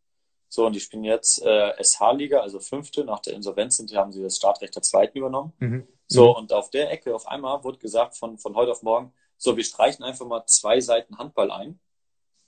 [0.48, 3.04] So, und die spielen jetzt äh, SH-Liga, also fünfte.
[3.04, 5.52] Nach der Insolvenz sind, haben sie das Startrecht der zweiten übernommen.
[5.58, 5.86] Mhm.
[6.06, 6.36] So, mhm.
[6.36, 9.64] und auf der Ecke auf einmal wurde gesagt von, von heute auf morgen, so, wir
[9.64, 11.78] streichen einfach mal zwei Seiten Handball ein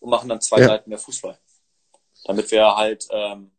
[0.01, 0.69] und machen dann zwei ja.
[0.69, 1.39] Seiten mehr Fußball.
[2.25, 3.53] Damit wir halt ähm,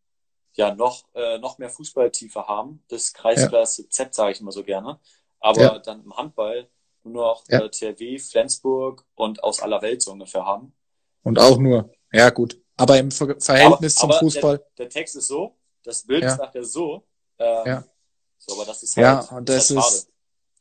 [0.53, 2.83] ja noch, äh, noch mehr Fußballtiefe haben.
[2.89, 3.89] Das Kreisklasse ja.
[3.89, 4.99] Z sage ich immer so gerne.
[5.39, 5.79] Aber ja.
[5.79, 6.67] dann im Handball
[7.03, 10.73] nur noch äh, THW, Flensburg und aus aller Welt so ungefähr haben.
[11.23, 12.59] Und auch nur, ja gut.
[12.77, 14.57] Aber im Ver Verhältnis aber, zum aber Fußball.
[14.57, 17.03] Der, der, Text ist so, das Bild ist nachher so.
[17.37, 17.83] Ähm, ja.
[18.37, 20.09] So, aber das ist halt, ja, und das, ist, ist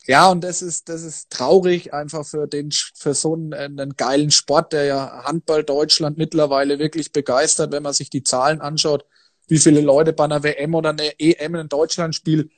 [0.07, 4.31] ja, und das ist, das ist traurig einfach für den, für so einen, einen geilen
[4.31, 9.07] Sport, der ja Handball Deutschland mittlerweile wirklich begeistert, wenn man sich die Zahlen anschaut,
[9.47, 12.51] wie viele Leute bei einer WM oder einer EM in Deutschland Spiel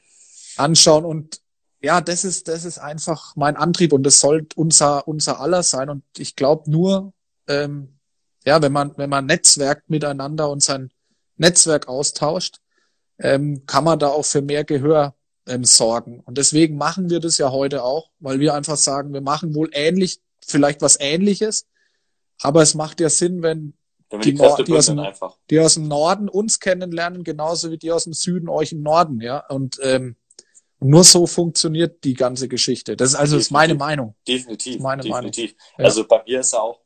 [0.56, 1.40] anschauen und
[1.82, 5.90] ja, das ist, das ist einfach mein Antrieb und das soll unser, unser aller sein.
[5.90, 7.12] Und ich glaube nur,
[7.52, 7.98] ähm,
[8.44, 10.90] ja, wenn man, wenn man netzwerkt miteinander und sein
[11.36, 12.56] Netzwerk austauscht,
[13.18, 15.14] ähm, kann man da auch für mehr Gehör
[15.46, 16.20] ähm, sorgen.
[16.20, 19.70] Und deswegen machen wir das ja heute auch, weil wir einfach sagen, wir machen wohl
[19.72, 21.66] ähnlich, vielleicht was ähnliches,
[22.40, 23.74] aber es macht ja Sinn, wenn
[24.22, 25.00] die, Nord die, aus dem,
[25.50, 29.20] die aus dem Norden uns kennenlernen, genauso wie die aus dem Süden euch im Norden,
[29.20, 29.46] ja.
[29.48, 30.16] Und ähm,
[30.80, 32.96] nur so funktioniert die ganze Geschichte.
[32.96, 34.14] Das ist also definitiv, ist meine Meinung.
[34.26, 34.80] Definitiv.
[34.80, 35.54] Meine definitiv.
[35.76, 35.86] Meinung.
[35.86, 36.81] Also bei mir ist auch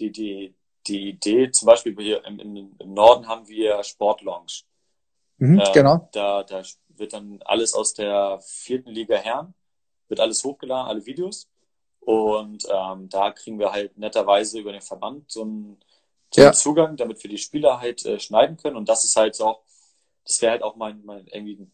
[0.00, 0.54] die, die,
[0.86, 4.64] die Idee, zum Beispiel hier im, im, im Norden haben wir Sportlounge.
[5.38, 6.08] Mhm, äh, genau.
[6.12, 9.54] Da, da wird dann alles aus der vierten Liga Herren,
[10.08, 11.48] wird alles hochgeladen, alle Videos.
[12.00, 15.78] Und ähm, da kriegen wir halt netterweise über den Verband so einen,
[16.32, 16.52] so einen ja.
[16.52, 18.76] Zugang, damit wir die Spieler halt äh, schneiden können.
[18.76, 19.62] Und das ist halt so auch,
[20.24, 21.68] das wäre halt auch mein, mein irgendwie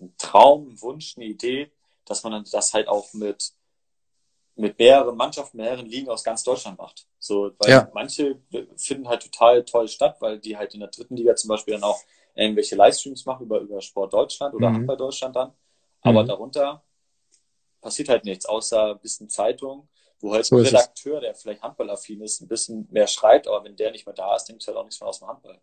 [0.00, 1.70] ein Traum, ein Wunsch, eine Idee,
[2.04, 3.52] dass man dann das halt auch mit
[4.60, 7.06] mit mehreren Mannschaften, mehreren Ligen aus ganz Deutschland macht.
[7.18, 7.90] So, weil ja.
[7.94, 8.40] manche
[8.76, 11.84] finden halt total toll statt, weil die halt in der dritten Liga zum Beispiel dann
[11.84, 12.00] auch
[12.34, 14.76] irgendwelche Livestreams machen über, über Sport Deutschland oder mhm.
[14.76, 15.52] Handball Deutschland dann.
[16.02, 16.28] Aber mhm.
[16.28, 16.82] darunter
[17.80, 19.88] passiert halt nichts, außer ein bisschen Zeitung,
[20.20, 23.76] wo halt so ein Redakteur, der vielleicht handballaffin ist, ein bisschen mehr schreibt, aber wenn
[23.76, 25.58] der nicht mehr da ist, denkt halt auch nichts mehr aus dem Handball.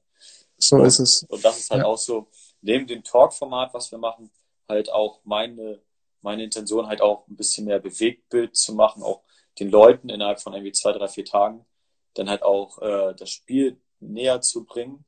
[0.57, 1.23] So und, ist es.
[1.29, 1.87] Und das ist halt ja.
[1.87, 2.27] auch so,
[2.61, 4.31] neben dem Talk-Format, was wir machen,
[4.67, 5.79] halt auch meine,
[6.27, 9.23] meine Intention halt auch ein bisschen mehr Bewegtbild zu machen, auch
[9.59, 11.65] den Leuten innerhalb von irgendwie zwei, drei, vier Tagen
[12.13, 15.05] dann halt auch äh, das Spiel näher zu bringen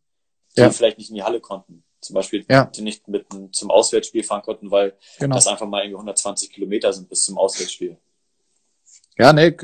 [0.56, 0.70] die ja.
[0.72, 1.84] vielleicht nicht in die Halle konnten.
[2.02, 2.66] Zum Beispiel, ja.
[2.66, 5.36] die nicht mit zum Auswärtsspiel fahren konnten, weil genau.
[5.36, 7.98] das einfach mal irgendwie 120 Kilometer sind bis zum Auswärtsspiel.
[9.18, 9.56] Ja, ne,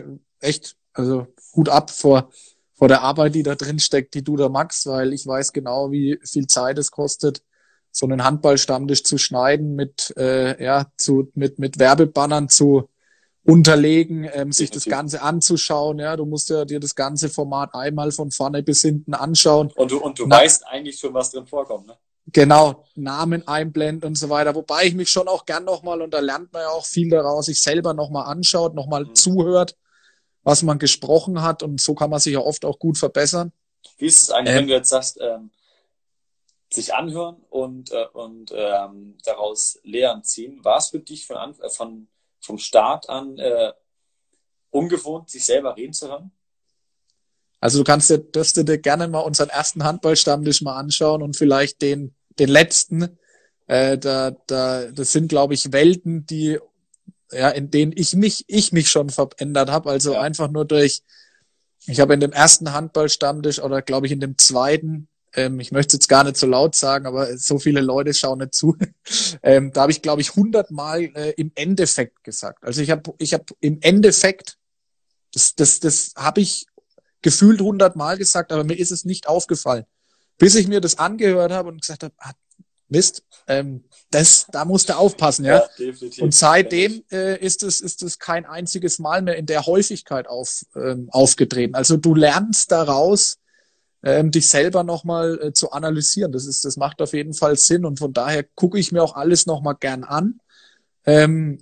[0.41, 2.29] echt, also Hut ab vor,
[2.73, 5.91] vor der Arbeit, die da drin steckt, die du da magst, weil ich weiß genau,
[5.91, 7.41] wie viel Zeit es kostet,
[7.95, 12.89] so einen Handballstammtisch zu schneiden, mit, äh, ja, zu, mit, mit Werbebannern zu,
[13.45, 15.99] unterlegen, ähm, sich das Ganze anzuschauen.
[15.99, 19.71] Ja, du musst ja dir das ganze Format einmal von vorne bis hinten anschauen.
[19.75, 21.95] Und du, und du Na, weißt eigentlich schon, was drin vorkommt, ne?
[22.33, 24.55] Genau, Namen einblenden und so weiter.
[24.55, 27.45] Wobei ich mich schon auch gern nochmal, und da lernt man ja auch viel daraus,
[27.45, 29.13] sich selber nochmal anschaut, nochmal mhm.
[29.13, 29.75] zuhört,
[30.41, 31.61] was man gesprochen hat.
[31.61, 33.51] Und so kann man sich ja oft auch gut verbessern.
[33.99, 35.51] Wie ist es eigentlich, ähm, wenn du jetzt sagst, ähm,
[36.75, 40.63] sich anhören und, äh, und ähm, daraus Lehren ziehen?
[40.63, 42.07] War es für dich von, äh, von
[42.45, 43.73] vom Start an äh,
[44.69, 46.31] ungewohnt, sich selber reden zu hören?
[47.59, 51.81] Also du kannst dir, dürfst dir gerne mal unseren ersten Handballstammtisch mal anschauen und vielleicht
[51.81, 53.17] den, den letzten.
[53.67, 56.59] Äh, da, da, das sind, glaube ich, Welten, die,
[57.31, 59.89] ja, in denen ich mich, ich mich schon verändert habe.
[59.89, 60.21] Also ja.
[60.21, 61.01] einfach nur durch,
[61.87, 65.95] ich habe in dem ersten Handballstammtisch oder glaube ich in dem zweiten ähm, ich möchte
[65.95, 68.77] jetzt gar nicht so laut sagen, aber so viele Leute schauen nicht zu.
[69.43, 72.63] ähm, da habe ich, glaube ich, hundertmal äh, im Endeffekt gesagt.
[72.63, 74.57] Also ich habe ich hab im Endeffekt,
[75.33, 76.65] das, das, das habe ich
[77.21, 79.85] gefühlt hundertmal gesagt, aber mir ist es nicht aufgefallen.
[80.37, 82.33] Bis ich mir das angehört habe und gesagt habe, ah,
[82.87, 85.63] Mist, ähm, das, da musst du aufpassen, ja.
[85.77, 90.27] ja und seitdem äh, ist es ist es kein einziges Mal mehr in der Häufigkeit
[90.27, 91.73] auf, ähm, aufgetreten.
[91.73, 93.37] Also du lernst daraus,
[94.05, 96.31] ähm, dich selber nochmal äh, zu analysieren.
[96.31, 99.15] Das ist, das macht auf jeden Fall Sinn und von daher gucke ich mir auch
[99.15, 100.39] alles nochmal gern an.
[101.05, 101.59] Ähm,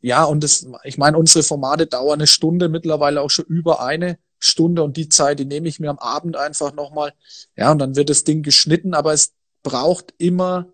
[0.00, 4.18] ja, und das, ich meine, unsere Formate dauern eine Stunde, mittlerweile auch schon über eine
[4.38, 7.12] Stunde und die Zeit, die nehme ich mir am Abend einfach nochmal.
[7.56, 10.72] Ja, und dann wird das Ding geschnitten, aber es braucht immer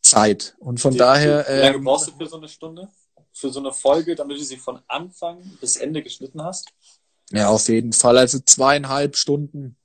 [0.00, 0.54] Zeit.
[0.58, 1.44] Und von Die- daher.
[1.48, 2.88] Wie lange ähm, brauchst du für so eine Stunde?
[3.32, 6.68] Für so eine Folge, damit du sie von Anfang bis Ende geschnitten hast?
[7.32, 8.18] Ja, auf jeden Fall.
[8.18, 9.76] Also zweieinhalb Stunden,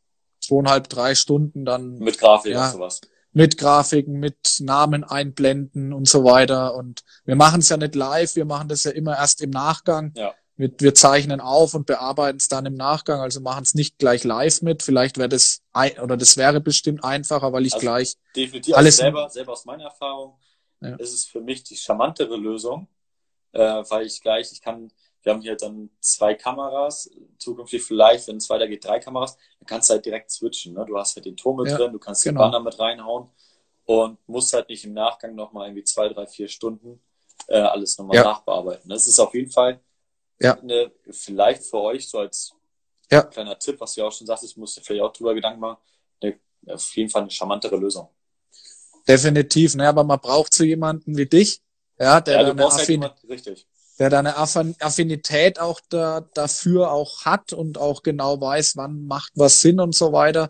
[0.41, 2.67] zweieinhalb, drei Stunden dann Mit Grafik Ja.
[2.67, 3.01] und sowas.
[3.31, 6.73] mit Grafiken, mit Namen einblenden und so weiter.
[6.75, 10.11] Und wir machen es ja nicht live, wir machen das ja immer erst im Nachgang.
[10.15, 10.33] Ja.
[10.57, 14.23] Wir, wir zeichnen auf und bearbeiten es dann im Nachgang, also machen es nicht gleich
[14.25, 14.83] live mit.
[14.83, 18.75] Vielleicht wäre das ein, oder das wäre bestimmt einfacher, weil ich Also- gleich Definitiv.
[18.75, 20.37] Alles- also selber, selber aus meiner Erfahrung
[20.81, 20.95] Ja.
[20.95, 22.87] ist es für mich die charmantere Lösung,
[23.53, 24.91] äh, weil ich gleich, ich kann,
[25.23, 29.89] wir haben hier dann zwei Kameras, zukünftig vielleicht, wenn es weitergeht, drei Kameras, dann kannst
[29.89, 30.73] du halt direkt switchen.
[30.73, 30.85] Ne?
[30.85, 32.45] Du hast halt den Ton mit Ja, drin, du kannst genau.
[32.45, 33.29] den Banner mit reinhauen
[33.85, 37.01] und musst halt nicht im Nachgang nochmal irgendwie zwei, drei, vier Stunden
[37.47, 38.23] äh, alles nochmal Ja.
[38.23, 38.89] nachbearbeiten.
[38.89, 39.81] Das ist auf jeden Fall
[40.39, 40.57] Ja.
[40.59, 42.53] eine, vielleicht für euch so als
[43.11, 43.23] Ja.
[43.23, 45.77] kleiner Tipp, was du ja auch schon sagtest, musst du vielleicht auch drüber Gedanken machen,
[46.21, 48.09] eine, auf jeden Fall eine charmantere Lösung.
[49.07, 51.61] definitiv, ne, aber man braucht so jemanden wie dich,
[51.97, 53.67] ja, der Ja, da du eine brauchst halt Affin jemand, richtig.
[53.99, 59.05] Der da eine Affin Affinität auch da, dafür auch hat und auch genau weiß, wann
[59.05, 60.49] macht was Sinn und so weiter.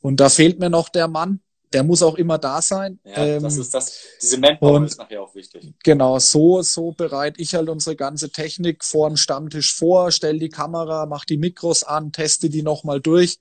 [0.00, 1.40] Und da fehlt mir noch der Mann.
[1.72, 3.00] Der muss auch immer da sein.
[3.04, 5.74] Ja, Ähm, das ist das, diese Manpower und- ist nachher auch wichtig.
[5.82, 10.48] Genau, so, so bereite ich halt unsere ganze Technik vor dem Stammtisch vor, stell die
[10.48, 13.38] Kamera, mach die Mikros an, teste die nochmal durch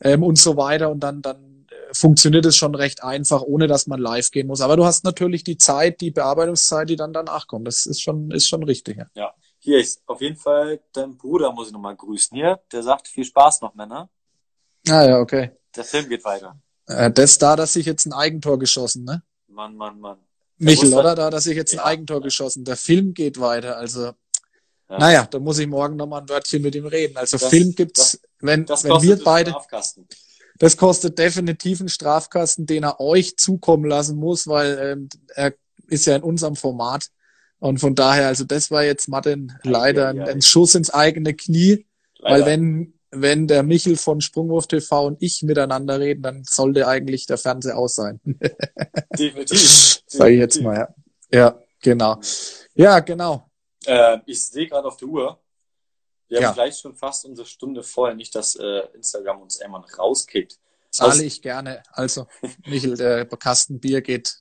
[0.00, 0.90] ähm, und so weiter.
[0.90, 1.59] Und dann, dann
[1.92, 4.60] funktioniert es schon recht einfach, ohne dass man live gehen muss.
[4.60, 7.66] Aber du hast natürlich die Zeit, die Bearbeitungszeit, die dann danach kommt.
[7.66, 8.98] Das ist schon, ist schon richtig.
[9.14, 9.34] Ja.
[9.58, 12.60] Hier ist auf jeden Fall dein Bruder muss ich nochmal grüßen hier.
[12.72, 14.08] Der sagt viel Spaß noch, Männer.
[14.88, 15.50] Ah ja, okay.
[15.76, 16.58] Der Film geht weiter.
[16.86, 19.22] Äh, das da, dass ich jetzt ein Eigentor geschossen, ne?
[19.48, 20.18] Mann, Mann, Mann.
[20.56, 21.14] Michel, muss halt- oder?
[21.14, 21.84] Da, dass ich jetzt ein Ja.
[21.84, 22.64] Eigentor geschossen.
[22.64, 23.76] Der Film geht weiter.
[23.76, 24.04] Also,
[24.88, 24.98] Ja.
[24.98, 27.16] naja, da muss ich morgen nochmal ein Wörtchen mit ihm reden.
[27.18, 29.54] Also Das- Film gibt's, wenn, Das wenn wir beide.
[30.60, 35.54] Das kostet definitiv einen Strafkasten, den er euch zukommen lassen muss, weil ähm, er
[35.88, 37.08] ist ja in unserem Format.
[37.58, 41.86] Und von daher, also das war jetzt Martin leider ein, ein Schuss ins eigene Knie,
[42.20, 42.46] weil Leider.
[42.46, 47.38] wenn wenn der Michel von Sprungwurf TV und ich miteinander reden, dann sollte eigentlich der
[47.38, 48.20] Fernseher aus sein.
[49.18, 50.02] Definitiv.
[50.06, 50.94] Sag ich jetzt mal, ja.
[51.32, 52.20] Ja, genau.
[52.74, 53.50] Ja, genau.
[53.84, 55.40] Äh, ich sehe gerade auf der Uhr.
[56.30, 56.48] Wir Ja.
[56.48, 58.14] haben gleich schon fast unsere Stunde voll.
[58.14, 60.58] Nicht, dass äh, Instagram uns irgendwann rauskickt.
[60.90, 61.82] Zahle Also- ich gerne.
[61.92, 62.26] Also,
[62.66, 64.38] Michel, der Kasten Bier geht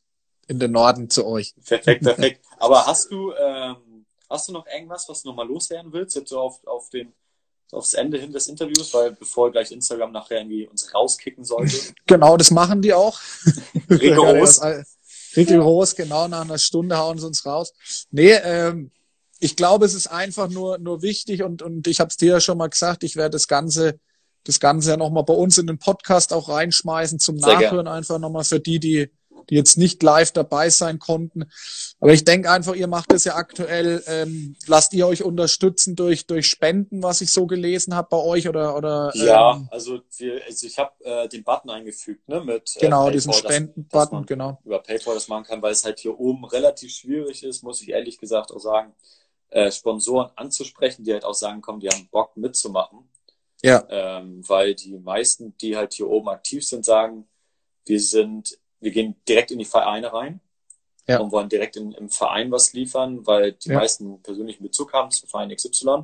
[0.48, 1.54] in den Norden zu euch.
[1.66, 2.46] Perfekt, perfekt.
[2.58, 6.40] Aber hast du, ähm, hast du noch irgendwas, was du nochmal loswerden willst, jetzt so
[6.40, 7.14] auf, auf den,
[7.72, 11.76] aufs Ende hin des Interviews, weil bevor gleich Instagram nachher irgendwie uns rauskicken sollte.
[12.08, 13.20] Genau, das machen die auch.
[13.90, 14.60] Rigoros.
[15.36, 17.72] Rigoros, genau, nach einer Stunde hauen sie uns raus.
[18.10, 18.92] Nee, ähm,
[19.40, 22.40] ich glaube, es ist einfach nur, nur wichtig und, und ich habe es dir ja
[22.42, 24.00] schon mal gesagt, ich werde das Ganze,
[24.44, 28.20] das Ganze ja nochmal bei uns in den Podcast auch reinschmeißen zum Sehr Nachhören, einfach
[28.20, 29.10] nochmal für die, die,
[29.50, 31.46] die jetzt nicht live dabei sein konnten.
[32.02, 36.28] Aber ich denke einfach, ihr macht es ja aktuell, ähm, lasst ihr euch unterstützen durch,
[36.28, 40.42] durch Spenden, was ich so gelesen habe bei euch oder, oder Ja, ähm, also, wir,
[40.46, 44.60] also ich habe äh, den Button eingefügt, ne, mit äh, genau, PayPal, diesen Spenden-Button, genau.
[44.66, 47.90] über PayPal das machen kann, weil es halt hier oben relativ schwierig ist, muss ich
[47.90, 48.94] ehrlich gesagt auch sagen,
[49.52, 53.10] äh, Sponsoren anzusprechen, die halt auch sagen, komm, die haben Bock mitzumachen.
[53.62, 53.86] Ja.
[53.90, 57.28] Ähm, weil die meisten, die halt hier oben aktiv sind, sagen,
[57.86, 60.40] wir sind, wir gehen direkt in die Vereine rein
[61.08, 61.20] Ja.
[61.20, 63.76] und wollen direkt in, im Verein was liefern, weil die Ja.
[63.80, 66.04] meisten persönlichen Bezug haben zum Verein XY.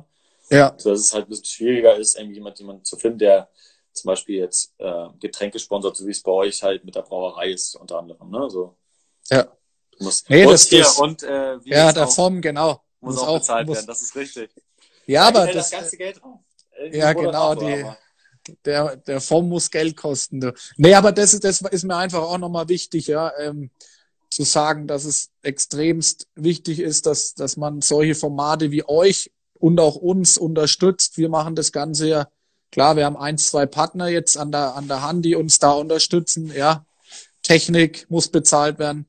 [0.50, 3.48] Ja, So dass es halt ein bisschen schwieriger ist, irgendwie jemand, jemanden zu finden, der
[3.92, 7.50] zum Beispiel jetzt äh, Getränke sponsert, so wie es bei euch halt mit der Brauerei
[7.50, 8.30] ist, unter anderem.
[8.30, 8.50] Ne?
[8.50, 8.76] So,
[9.30, 9.48] Ja.
[9.98, 10.24] muss.
[10.28, 12.82] Nee, und das- hier, das- und äh, wie ja, der auch, Form, genau.
[13.14, 14.50] Muss, auch bezahlt werden, das ist richtig.
[15.06, 16.40] ja, Da aber geht halt das, das ganze Geld drauf.
[16.78, 17.98] Äh, ja, genau, die- aber-
[18.64, 20.40] der, der Form muss Geld kosten.
[20.40, 20.54] Du.
[20.76, 23.70] Nee, aber das, ist- das ist mir einfach auch nochmal wichtig, ja, ähm,
[24.30, 29.80] zu sagen, dass es extremst wichtig ist, dass, dass man solche Formate wie euch und
[29.80, 31.16] auch uns unterstützt.
[31.16, 32.28] Wir machen das Ganze ja,
[32.70, 35.72] klar, wir haben ein, zwei Partner jetzt an der, an der Hand, die uns da
[35.72, 36.84] unterstützen, ja.
[37.42, 39.06] Technik muss bezahlt werden.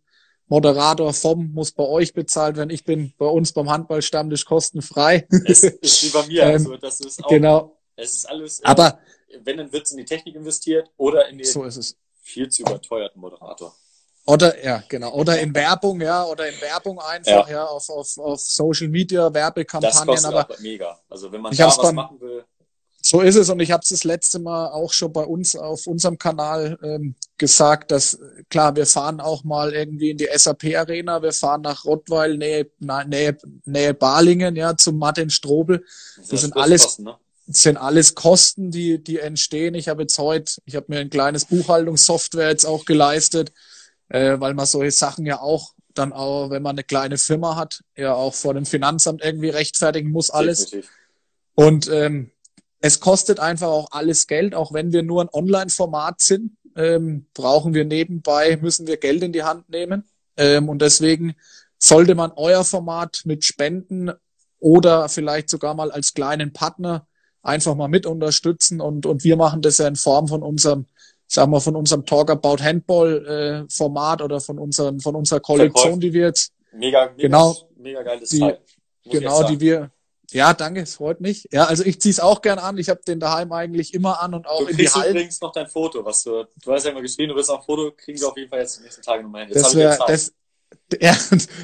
[0.47, 2.69] Moderator vom muss bei euch bezahlt werden.
[2.69, 5.27] Ich bin bei uns beim Handballstammtisch kostenfrei.
[5.45, 6.43] Es ist wie bei mir.
[6.43, 7.77] Ähm, also das ist auch, genau.
[7.95, 8.99] es ist alles, Aber
[9.43, 11.97] wenn, dann wird es in die Technik investiert oder in den so ist es.
[12.21, 13.75] viel zu überteuerten Moderator.
[14.25, 15.13] Oder, ja, genau.
[15.13, 19.33] Oder in Werbung, ja, oder in Werbung einfach, ja, auf, auf, auf Social Media, Das
[19.33, 20.99] Werbekampagnen, kostet aber mega.
[21.09, 22.43] Also wenn man Ich da was machen will,
[23.09, 25.87] So ist es und ich habe es das letzte Mal auch schon bei uns auf
[25.87, 31.21] unserem Kanal ähm, gesagt, dass klar, wir fahren auch mal irgendwie in die SAP Arena,
[31.21, 35.85] wir fahren nach Rottweil, Nähe, Nähe, Nähe Balingen, ja, zum Martin Strobel.
[36.17, 37.15] Das, das sind alles Kosten, ne?
[37.47, 39.73] sind alles Kosten, die die entstehen.
[39.75, 43.53] Ich habe jetzt heute, ich habe mir ein kleines Buchhaltungssoftware jetzt auch geleistet,
[44.09, 47.85] äh, weil man solche Sachen ja auch dann auch, wenn man eine kleine Firma hat,
[47.95, 50.65] ja auch vor dem Finanzamt irgendwie rechtfertigen muss alles.
[50.65, 50.91] Definitiv.
[51.55, 52.31] Und ähm,
[52.79, 57.73] es kostet einfach auch alles Geld, auch wenn wir nur ein Online-Format sind, ähm, brauchen
[57.73, 60.03] wir nebenbei, müssen wir Geld in die Hand nehmen.
[60.37, 61.35] Ähm, und deswegen
[61.79, 64.11] sollte man euer Format mit Spenden
[64.59, 67.07] oder vielleicht sogar mal als kleinen Partner
[67.41, 68.81] einfach mal mit unterstützen.
[68.81, 70.85] Und, und wir machen das ja in Form von unserem,
[71.27, 73.25] sagen wir, von unserem Talk About Handball
[73.67, 78.03] äh, Format oder von unserem, von unserer Kollektion, die wir jetzt mega, mega, genau, mega
[78.03, 78.59] geiles die, Teil,
[79.03, 79.91] genau, die wir,
[80.31, 81.47] ja, danke, es freut mich.
[81.51, 82.77] Ja, also ich zieh's auch gern an.
[82.77, 85.11] Ich habe den daheim eigentlich immer an und auch du in die Hallen.
[85.15, 87.65] Übrigens noch dein Foto, was du, du hast ja immer geschrieben, du willst noch ein
[87.65, 89.53] Foto, kriegen wir auf jeden Fall jetzt die nächsten Tage nochmal hin.
[89.53, 90.33] Jetzt das wäre, das,
[91.01, 91.15] ja,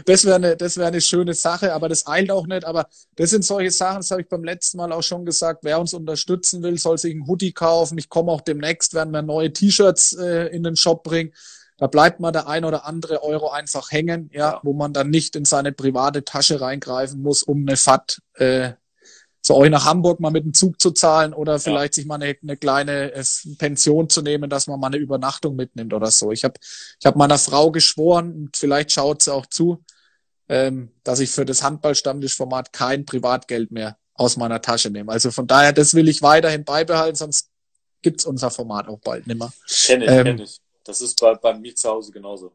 [0.06, 2.64] das wäre eine, das wäre eine schöne Sache, aber das eilt auch nicht.
[2.64, 5.60] Aber das sind solche Sachen, das habe ich beim letzten Mal auch schon gesagt.
[5.64, 7.98] Wer uns unterstützen will, soll sich einen Hoodie kaufen.
[7.98, 11.34] Ich komme auch demnächst, werden wir neue T-Shirts äh, in den Shop bringen.
[11.84, 15.36] Da bleibt mal der ein oder andere Euro einfach hängen, ja, wo man dann nicht
[15.36, 18.72] in seine private Tasche reingreifen muss, um eine FAT äh,
[19.42, 22.02] zu euch nach Hamburg mal mit dem Zug zu zahlen oder vielleicht ja.
[22.02, 23.24] sich mal eine, eine kleine äh,
[23.58, 26.32] Pension zu nehmen, dass man mal eine Übernachtung mitnimmt oder so.
[26.32, 29.84] Ich habe ich hab meiner Frau geschworen, und vielleicht schaut sie auch zu,
[30.48, 35.12] ähm, dass ich für das Handballstammtischformat kein Privatgeld mehr aus meiner Tasche nehme.
[35.12, 37.50] Also von daher, das will ich weiterhin beibehalten, sonst
[38.02, 39.52] gibt's unser Format auch bald nimmer.
[39.68, 40.63] Kenn ich, ähm, kenn ich.
[40.84, 42.54] Das ist bei, bei mir zu Hause genauso.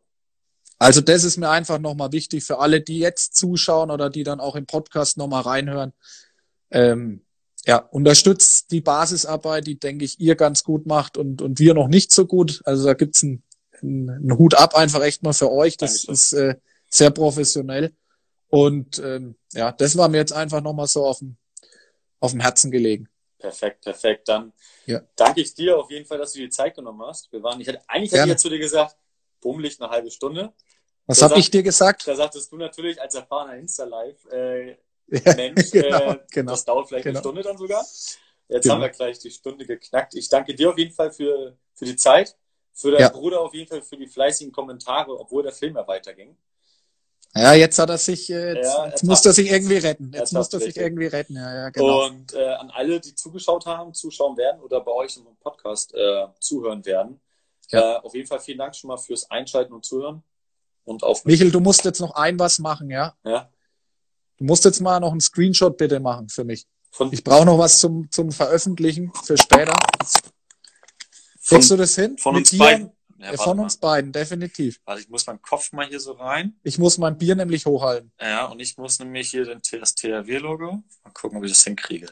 [0.78, 4.40] Also das ist mir einfach nochmal wichtig für alle, die jetzt zuschauen oder die dann
[4.40, 5.92] auch im Podcast nochmal reinhören.
[6.70, 7.24] Ähm,
[7.66, 11.88] ja, unterstützt die Basisarbeit, die, denke ich, ihr ganz gut macht und, und wir noch
[11.88, 12.62] nicht so gut.
[12.64, 13.42] Also da gibt's einen,
[13.82, 15.76] einen Hut ab einfach echt mal für euch.
[15.76, 16.14] Das Dankeschön.
[16.14, 16.54] ist äh,
[16.88, 17.92] sehr professionell.
[18.48, 21.36] Und ähm, ja, das war mir jetzt einfach nochmal so auf dem,
[22.20, 23.08] auf dem Herzen gelegen.
[23.38, 24.28] Perfekt, perfekt.
[24.28, 24.52] Dann
[24.86, 25.00] ja.
[25.16, 27.30] danke ich dir auf jeden Fall, dass du dir Zeit genommen hast.
[27.32, 28.96] Wir waren, ich hatte, eigentlich hätte ich ja zu dir gesagt,
[29.40, 30.52] bummelig eine halbe Stunde.
[31.06, 32.06] Was habe ich dir gesagt?
[32.06, 34.76] Da sagtest du natürlich als erfahrener Insta-Live, äh, ja,
[35.36, 37.18] Mensch, genau, äh, genau, das dauert vielleicht genau.
[37.18, 37.80] eine Stunde dann sogar.
[38.48, 38.74] Jetzt genau.
[38.74, 40.14] haben wir gleich die Stunde geknackt.
[40.14, 42.36] Ich danke dir auf jeden Fall für, für die Zeit,
[42.72, 43.08] für deinen ja.
[43.08, 46.36] Bruder auf jeden Fall für die fleißigen Kommentare, obwohl der Film ja weiterging.
[47.34, 50.10] Ja, jetzt hat er sich, äh, jetzt, ja, jetzt muss er sich irgendwie retten.
[50.12, 52.06] Jetzt muss er sich irgendwie retten, ja, ja, genau.
[52.06, 56.26] Und äh, an alle, die zugeschaut haben, zuschauen werden oder bei euch im Podcast äh,
[56.40, 57.20] zuhören werden,
[57.70, 57.96] ja.
[57.96, 60.22] äh, auf jeden Fall vielen Dank schon mal fürs Einschalten und Zuhören.
[60.84, 63.14] Und auf Michel, du musst jetzt noch ein was machen, ja?
[63.24, 63.50] Ja.
[64.38, 66.66] Du musst jetzt mal noch einen Screenshot bitte machen für mich.
[66.90, 69.74] Von ich brauche noch was zum, zum Veröffentlichen für später.
[71.46, 72.16] Kriegst du das hin?
[72.18, 72.58] Von Mit uns dir?
[72.58, 72.97] beiden.
[73.18, 73.88] Ja, von uns mal.
[73.88, 74.80] beiden, definitiv.
[74.84, 76.58] Warte, ich muss meinen Kopf mal hier so rein.
[76.62, 78.12] Ich muss mein Bier nämlich hochhalten.
[78.20, 80.82] Ja, und ich muss nämlich hier den, das THW-Logo.
[81.02, 82.08] Mal gucken, ob ich das hinkriege.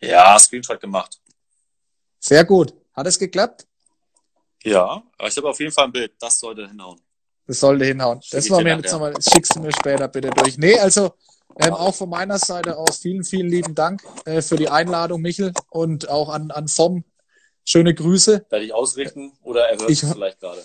[0.00, 1.20] Ja, Screenshot gemacht.
[2.18, 2.72] Sehr gut.
[2.94, 3.66] Hat es geklappt?
[4.64, 6.14] Ja, aber ich habe auf jeden Fall ein Bild.
[6.18, 7.00] Das sollte hinhauen.
[7.46, 8.20] Das sollte hinhauen.
[8.30, 10.58] Das war mir jetzt nochmal, schickst du mir später bitte durch.
[10.58, 11.14] Nee, also
[11.56, 15.52] ähm, auch von meiner Seite aus vielen, vielen lieben Dank äh, für die Einladung, Michel,
[15.70, 17.04] und auch an, an Vom.
[17.68, 18.46] Schöne Grüße.
[18.48, 20.62] Werde ich ausrichten oder er hört es vielleicht gerade.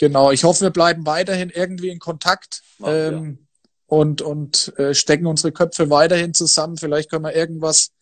[0.00, 3.46] Genau, ich hoffe, wir bleiben weiterhin irgendwie in Kontakt Machen, ähm, ja.
[3.86, 6.76] und, und äh, stecken unsere Köpfe weiterhin zusammen.
[6.76, 7.92] Vielleicht können wir irgendwas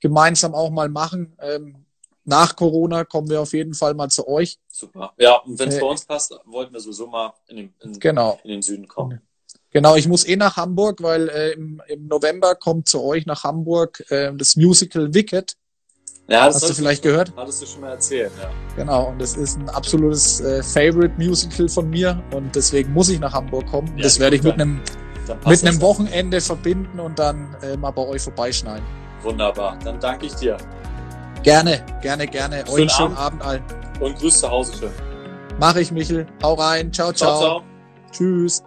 [0.00, 1.36] gemeinsam auch mal machen.
[1.42, 1.84] Ähm,
[2.24, 4.58] nach Corona kommen wir auf jeden Fall mal zu euch.
[4.68, 5.12] Super.
[5.18, 8.00] Ja, und wenn es äh, bei uns passt, wollten wir sowieso mal in den, in,
[8.00, 8.40] genau.
[8.44, 9.20] in den Süden kommen.
[9.72, 13.44] Genau, ich muss eh nach Hamburg, weil äh, im, im November kommt zu euch nach
[13.44, 15.58] Hamburg äh, das Musical Wicked.
[16.30, 17.32] Ja, das hast du vielleicht schon, gehört?
[17.36, 18.50] Hattest du schon mal erzählt, ja.
[18.76, 23.18] Genau, und das ist ein absolutes äh, Favorite Musical von mir und deswegen muss ich
[23.18, 23.88] nach Hamburg kommen.
[23.96, 24.80] Ja, das werde ich mit einem
[25.46, 28.84] mit einem Wochenende verbinden und dann äh, mal bei euch vorbeischneiden.
[29.22, 30.56] Wunderbar, dann danke ich dir.
[31.42, 32.64] Gerne, gerne, gerne.
[32.66, 33.42] Schönen Euch schönen Abend.
[33.42, 33.64] Abend allen.
[34.00, 34.90] Und Grüß zu Hause schön.
[35.58, 36.26] Mach ich, Michel.
[36.42, 36.92] Hau rein.
[36.92, 37.12] ciao.
[37.12, 37.38] ciao.
[37.38, 37.62] ciao, ciao.
[38.12, 38.62] Tschüss.